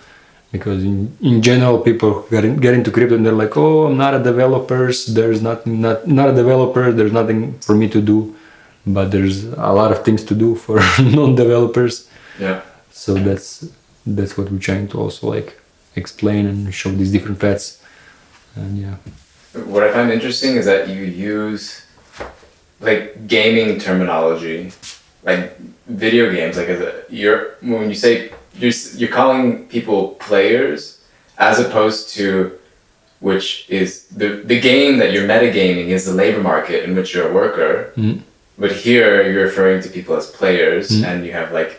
because 0.52 0.84
in, 0.84 1.16
in 1.22 1.40
general 1.40 1.80
people 1.80 2.22
get, 2.30 2.44
in, 2.44 2.56
get 2.56 2.74
into 2.74 2.90
crypto 2.90 3.16
and 3.16 3.24
they're 3.24 3.32
like 3.32 3.56
oh 3.56 3.86
i'm 3.86 3.96
not 3.96 4.12
a 4.12 4.22
developer 4.22 4.92
there's 5.08 5.40
nothing 5.40 5.80
not 5.80 6.06
not 6.06 6.28
a 6.28 6.34
developer. 6.34 6.92
There's 6.92 7.12
nothing 7.12 7.58
for 7.60 7.74
me 7.74 7.88
to 7.88 8.00
do. 8.00 8.36
But 8.84 9.12
there's 9.12 9.44
a 9.44 9.72
lot 9.72 9.92
of 9.92 10.04
things 10.04 10.24
to 10.24 10.34
do 10.34 10.56
for 10.56 10.80
non-developers. 10.98 12.08
Yeah. 12.38 12.62
so 12.90 13.14
that's 13.14 13.68
that's 14.06 14.36
what 14.36 14.50
we're 14.50 14.58
trying 14.58 14.88
to 14.88 14.98
also 14.98 15.28
like 15.28 15.61
explain 15.96 16.46
and 16.46 16.74
show 16.74 16.90
these 16.90 17.12
different 17.12 17.38
paths 17.38 17.82
and 18.56 18.78
yeah 18.78 18.96
What 19.74 19.82
I 19.82 19.92
find 19.92 20.10
interesting 20.10 20.56
is 20.56 20.64
that 20.66 20.88
you 20.88 21.02
use 21.04 21.82
like 22.80 23.28
gaming 23.28 23.78
terminology, 23.78 24.72
like 25.28 25.42
video 25.86 26.24
games. 26.32 26.56
Like 26.56 26.68
as 26.74 26.80
a, 26.80 26.90
you're 27.10 27.40
when 27.60 27.88
you 27.92 27.94
say 28.04 28.32
you're 28.60 28.72
you're 28.98 29.14
calling 29.20 29.68
people 29.68 30.00
players 30.28 30.80
as 31.38 31.56
opposed 31.64 32.02
to 32.16 32.24
which 33.20 33.66
is 33.68 33.88
the 34.20 34.28
the 34.52 34.58
game 34.70 34.92
that 35.00 35.12
you're 35.12 35.28
metagaming 35.34 35.88
is 35.96 36.02
the 36.10 36.14
labor 36.22 36.42
market 36.52 36.84
in 36.86 36.90
which 36.96 37.08
you're 37.14 37.28
a 37.30 37.34
worker. 37.42 37.92
Mhm. 37.96 38.16
But 38.62 38.72
here 38.86 39.12
you're 39.30 39.44
referring 39.50 39.78
to 39.84 39.88
people 39.96 40.14
as 40.20 40.26
players, 40.40 40.86
Mhm. 40.90 41.04
and 41.08 41.16
you 41.26 41.32
have 41.40 41.48
like 41.60 41.72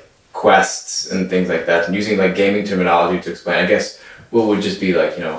quests 0.43 1.11
and 1.11 1.19
things 1.33 1.47
like 1.53 1.65
that, 1.69 1.81
and 1.85 1.91
using 2.01 2.15
like 2.23 2.33
gaming 2.43 2.63
terminology 2.71 3.19
to 3.25 3.29
explain. 3.33 3.57
I 3.65 3.67
guess 3.73 3.85
what 4.33 4.43
would 4.47 4.61
just 4.69 4.79
be 4.85 4.91
like 5.01 5.11
you 5.17 5.23
know 5.27 5.37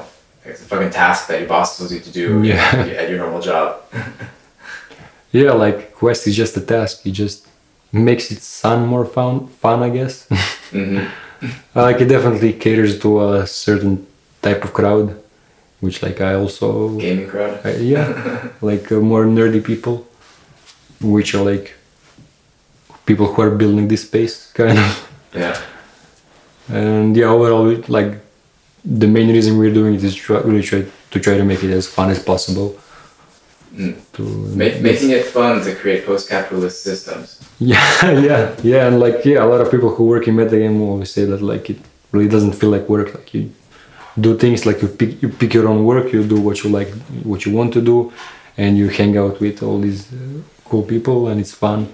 it's 0.48 0.62
a 0.64 0.66
fucking 0.70 0.90
task 1.02 1.20
that 1.28 1.38
your 1.40 1.48
boss 1.54 1.68
tells 1.76 1.90
you 1.94 2.00
to 2.00 2.12
do 2.20 2.26
Yeah. 2.50 2.96
at 3.00 3.08
your 3.10 3.18
normal 3.24 3.40
job. 3.50 3.66
yeah 5.32 5.52
like 5.64 5.78
quest 6.00 6.26
is 6.28 6.34
just 6.42 6.56
a 6.56 6.60
task 6.60 6.94
it 7.06 7.12
just 7.24 7.38
makes 7.92 8.30
it 8.32 8.40
sound 8.42 8.86
more 8.94 9.04
fun 9.16 9.34
fun 9.62 9.82
i 9.82 9.90
guess 9.98 10.14
hmm 10.70 10.98
like 11.74 12.00
it 12.04 12.08
definitely 12.16 12.52
caters 12.64 12.98
to 13.04 13.08
a 13.32 13.46
certain 13.46 13.94
type 14.42 14.60
of 14.66 14.72
crowd 14.78 15.06
which 15.80 16.02
like 16.06 16.18
i 16.20 16.32
also 16.42 16.66
Gaming 16.98 17.28
crowd. 17.28 17.54
Uh, 17.66 17.70
yeah, 17.92 18.48
like 18.62 18.90
uh, 18.90 19.00
more 19.12 19.24
nerdy 19.26 19.62
people, 19.70 20.06
which 21.14 21.34
are 21.34 21.44
like 21.52 21.74
people 23.04 23.26
who 23.26 23.42
are 23.42 23.50
building 23.50 23.88
this 23.88 24.02
space, 24.08 24.50
kind 24.52 24.78
of. 24.78 24.90
Yeah. 25.34 25.56
And 26.68 27.14
yeah, 27.14 27.26
overall, 27.26 27.66
like 27.88 28.10
the 28.84 29.06
main 29.06 29.28
reason 29.28 29.58
we're 29.58 29.72
doing 29.72 29.94
it 29.94 30.04
is 30.04 30.14
try, 30.14 30.38
really 30.40 30.62
try 30.62 30.84
to 31.10 31.20
try 31.20 31.36
to 31.36 31.44
make 31.44 31.62
it 31.64 31.70
as 31.70 31.86
fun 31.86 32.10
as 32.10 32.22
possible. 32.22 32.78
Mm. 33.74 33.96
To 34.12 34.22
Ma- 34.22 34.80
making 34.80 35.10
it 35.10 35.24
fun 35.26 35.60
to 35.64 35.74
create 35.74 36.06
post-capitalist 36.06 36.82
systems. 36.82 37.40
yeah, 37.58 38.10
yeah, 38.10 38.54
yeah, 38.62 38.86
and 38.86 39.00
like 39.00 39.24
yeah, 39.24 39.42
a 39.42 39.46
lot 39.46 39.60
of 39.60 39.70
people 39.70 39.94
who 39.94 40.04
work 40.04 40.28
in 40.28 40.36
metagame 40.36 40.78
will 40.78 40.90
always 40.90 41.10
say 41.10 41.24
that 41.24 41.40
like 41.42 41.70
it 41.70 41.78
really 42.12 42.28
doesn't 42.28 42.52
feel 42.52 42.70
like 42.70 42.88
work. 42.88 43.14
Like 43.14 43.34
you 43.34 43.50
do 44.20 44.38
things 44.38 44.64
like 44.64 44.80
you 44.82 44.88
pick 44.88 45.20
you 45.22 45.28
pick 45.28 45.54
your 45.54 45.66
own 45.66 45.84
work, 45.84 46.12
you 46.12 46.22
do 46.24 46.40
what 46.40 46.62
you 46.62 46.70
like, 46.70 46.90
what 47.24 47.44
you 47.44 47.52
want 47.52 47.72
to 47.72 47.80
do, 47.80 48.12
and 48.56 48.78
you 48.78 48.88
hang 48.88 49.16
out 49.16 49.40
with 49.40 49.62
all 49.62 49.80
these 49.80 50.12
uh, 50.12 50.16
cool 50.66 50.82
people, 50.82 51.28
and 51.28 51.40
it's 51.40 51.52
fun, 51.52 51.92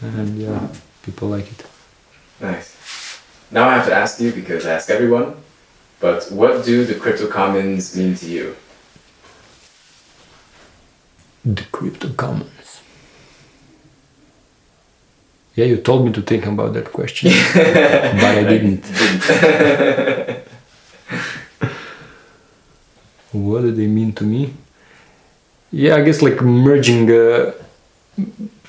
and 0.00 0.38
yeah, 0.38 0.68
people 1.02 1.28
like 1.28 1.50
it. 1.52 1.66
Nice. 2.40 2.70
Now 3.50 3.68
I 3.68 3.74
have 3.74 3.86
to 3.86 3.94
ask 3.94 4.20
you 4.20 4.32
because 4.32 4.64
I 4.66 4.72
ask 4.72 4.88
everyone, 4.88 5.36
but 6.04 6.22
what 6.30 6.66
do 6.66 6.84
the 6.84 6.94
crypto 6.94 7.26
commons 7.26 7.96
mean 7.96 8.14
to 8.14 8.26
you? 8.26 8.54
The 11.42 11.64
crypto 11.72 12.10
commons. 12.10 12.82
Yeah, 15.56 15.64
you 15.64 15.78
told 15.78 16.04
me 16.04 16.12
to 16.12 16.20
think 16.20 16.44
about 16.44 16.74
that 16.74 16.92
question, 16.92 17.30
but 17.54 18.34
I 18.40 18.44
didn't. 18.52 18.84
what 23.32 23.62
do 23.62 23.72
they 23.72 23.86
mean 23.86 24.12
to 24.12 24.24
me? 24.24 24.52
Yeah, 25.72 25.96
I 25.96 26.02
guess 26.02 26.20
like 26.20 26.42
merging, 26.42 27.10
uh, 27.10 27.52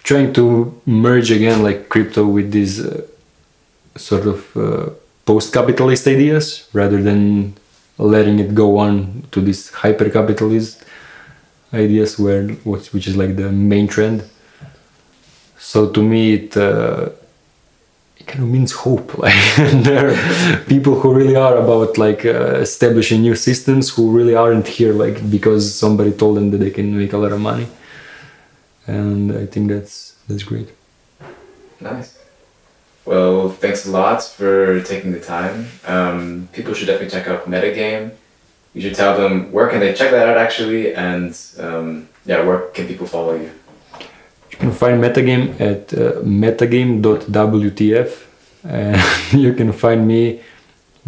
trying 0.04 0.32
to 0.36 0.82
merge 0.86 1.32
again 1.32 1.64
like 1.64 1.90
crypto 1.90 2.26
with 2.26 2.54
this 2.54 2.80
uh, 2.80 3.06
sort 3.98 4.26
of 4.26 4.56
uh, 4.56 4.90
post-capitalist 5.26 6.08
ideas 6.08 6.70
rather 6.74 7.02
than 7.02 7.54
letting 7.98 8.40
it 8.40 8.54
go 8.54 8.78
on 8.78 9.24
to 9.32 9.42
this 9.42 9.72
hyper-capitalist 9.72 10.84
ideas 11.74 12.18
where 12.20 12.48
which 12.64 13.08
is 13.08 13.16
like 13.18 13.36
the 13.36 13.52
main 13.52 13.88
trend. 13.88 14.24
So 15.58 15.90
to 15.90 16.02
me, 16.02 16.34
it 16.34 16.58
uh, 16.58 17.10
it 18.18 18.28
kind 18.28 18.44
of 18.44 18.50
means 18.50 18.72
hope. 18.72 19.18
Like 19.24 19.84
there 19.84 20.12
are 20.12 20.58
people 20.66 21.00
who 21.00 21.14
really 21.14 21.36
are 21.36 21.58
about 21.58 21.98
like 21.98 22.26
uh, 22.26 22.60
establishing 22.68 23.22
new 23.22 23.36
systems 23.36 23.90
who 23.90 24.12
really 24.12 24.36
aren't 24.36 24.68
here 24.68 24.94
like 24.94 25.30
because 25.30 25.74
somebody 25.74 26.12
told 26.12 26.38
them 26.38 26.52
that 26.52 26.58
they 26.58 26.72
can 26.72 26.98
make 26.98 27.14
a 27.14 27.18
lot 27.18 27.32
of 27.32 27.42
money, 27.42 27.68
and 28.88 29.32
I 29.32 29.46
think 29.46 29.70
that's 29.70 30.16
that's 30.28 30.44
great. 30.44 30.70
Nice. 31.82 32.15
Well, 33.06 33.50
thanks 33.50 33.86
a 33.86 33.92
lot 33.92 34.24
for 34.24 34.82
taking 34.82 35.12
the 35.12 35.20
time. 35.20 35.68
Um, 35.86 36.50
people 36.54 36.74
should 36.74 36.88
definitely 36.88 37.12
check 37.12 37.28
out 37.28 37.46
Metagame. 37.46 38.12
You 38.74 38.82
should 38.82 38.96
tell 38.96 39.16
them 39.16 39.52
where 39.52 39.70
can 39.70 39.80
they 39.80 39.94
check 39.94 40.10
that 40.12 40.28
out 40.28 40.38
actually, 40.38 40.96
and 40.96 41.38
um, 41.60 42.10
yeah, 42.26 42.44
where 42.44 42.62
can 42.74 42.88
people 42.88 43.06
follow 43.06 43.36
you? 43.36 43.52
You 44.52 44.58
can 44.58 44.72
find 44.72 45.00
Metagame 45.02 45.62
at 45.62 45.94
uh, 45.94 46.14
metagame.wtf, 46.24 48.24
and 48.64 49.00
you 49.40 49.54
can 49.54 49.72
find 49.72 50.08
me 50.08 50.42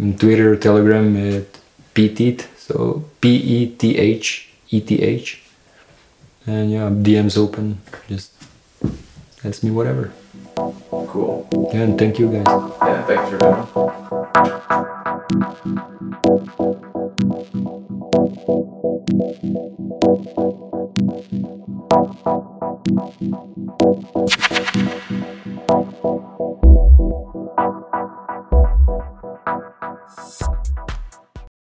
on 0.00 0.16
Twitter, 0.16 0.54
Telegram 0.56 1.16
at 1.16 1.58
petheth, 1.94 2.46
so 2.56 3.04
P 3.20 3.36
E 3.36 3.66
T 3.76 3.98
H 3.98 4.48
E 4.70 4.80
T 4.80 5.02
H, 5.02 5.42
and 6.46 6.70
yeah, 6.70 6.88
DM's 6.90 7.36
open. 7.36 7.80
Just 8.08 8.32
ask 9.44 9.64
me 9.64 9.72
whatever. 9.72 10.12
Cool. 10.58 11.46
Yeah, 11.72 11.82
and 11.82 11.98
thank 11.98 12.18
you 12.18 12.32
guys. 12.32 12.44
Yeah, 12.46 13.06
thanks 13.06 13.30
for 13.30 13.38
coming. 13.38 14.08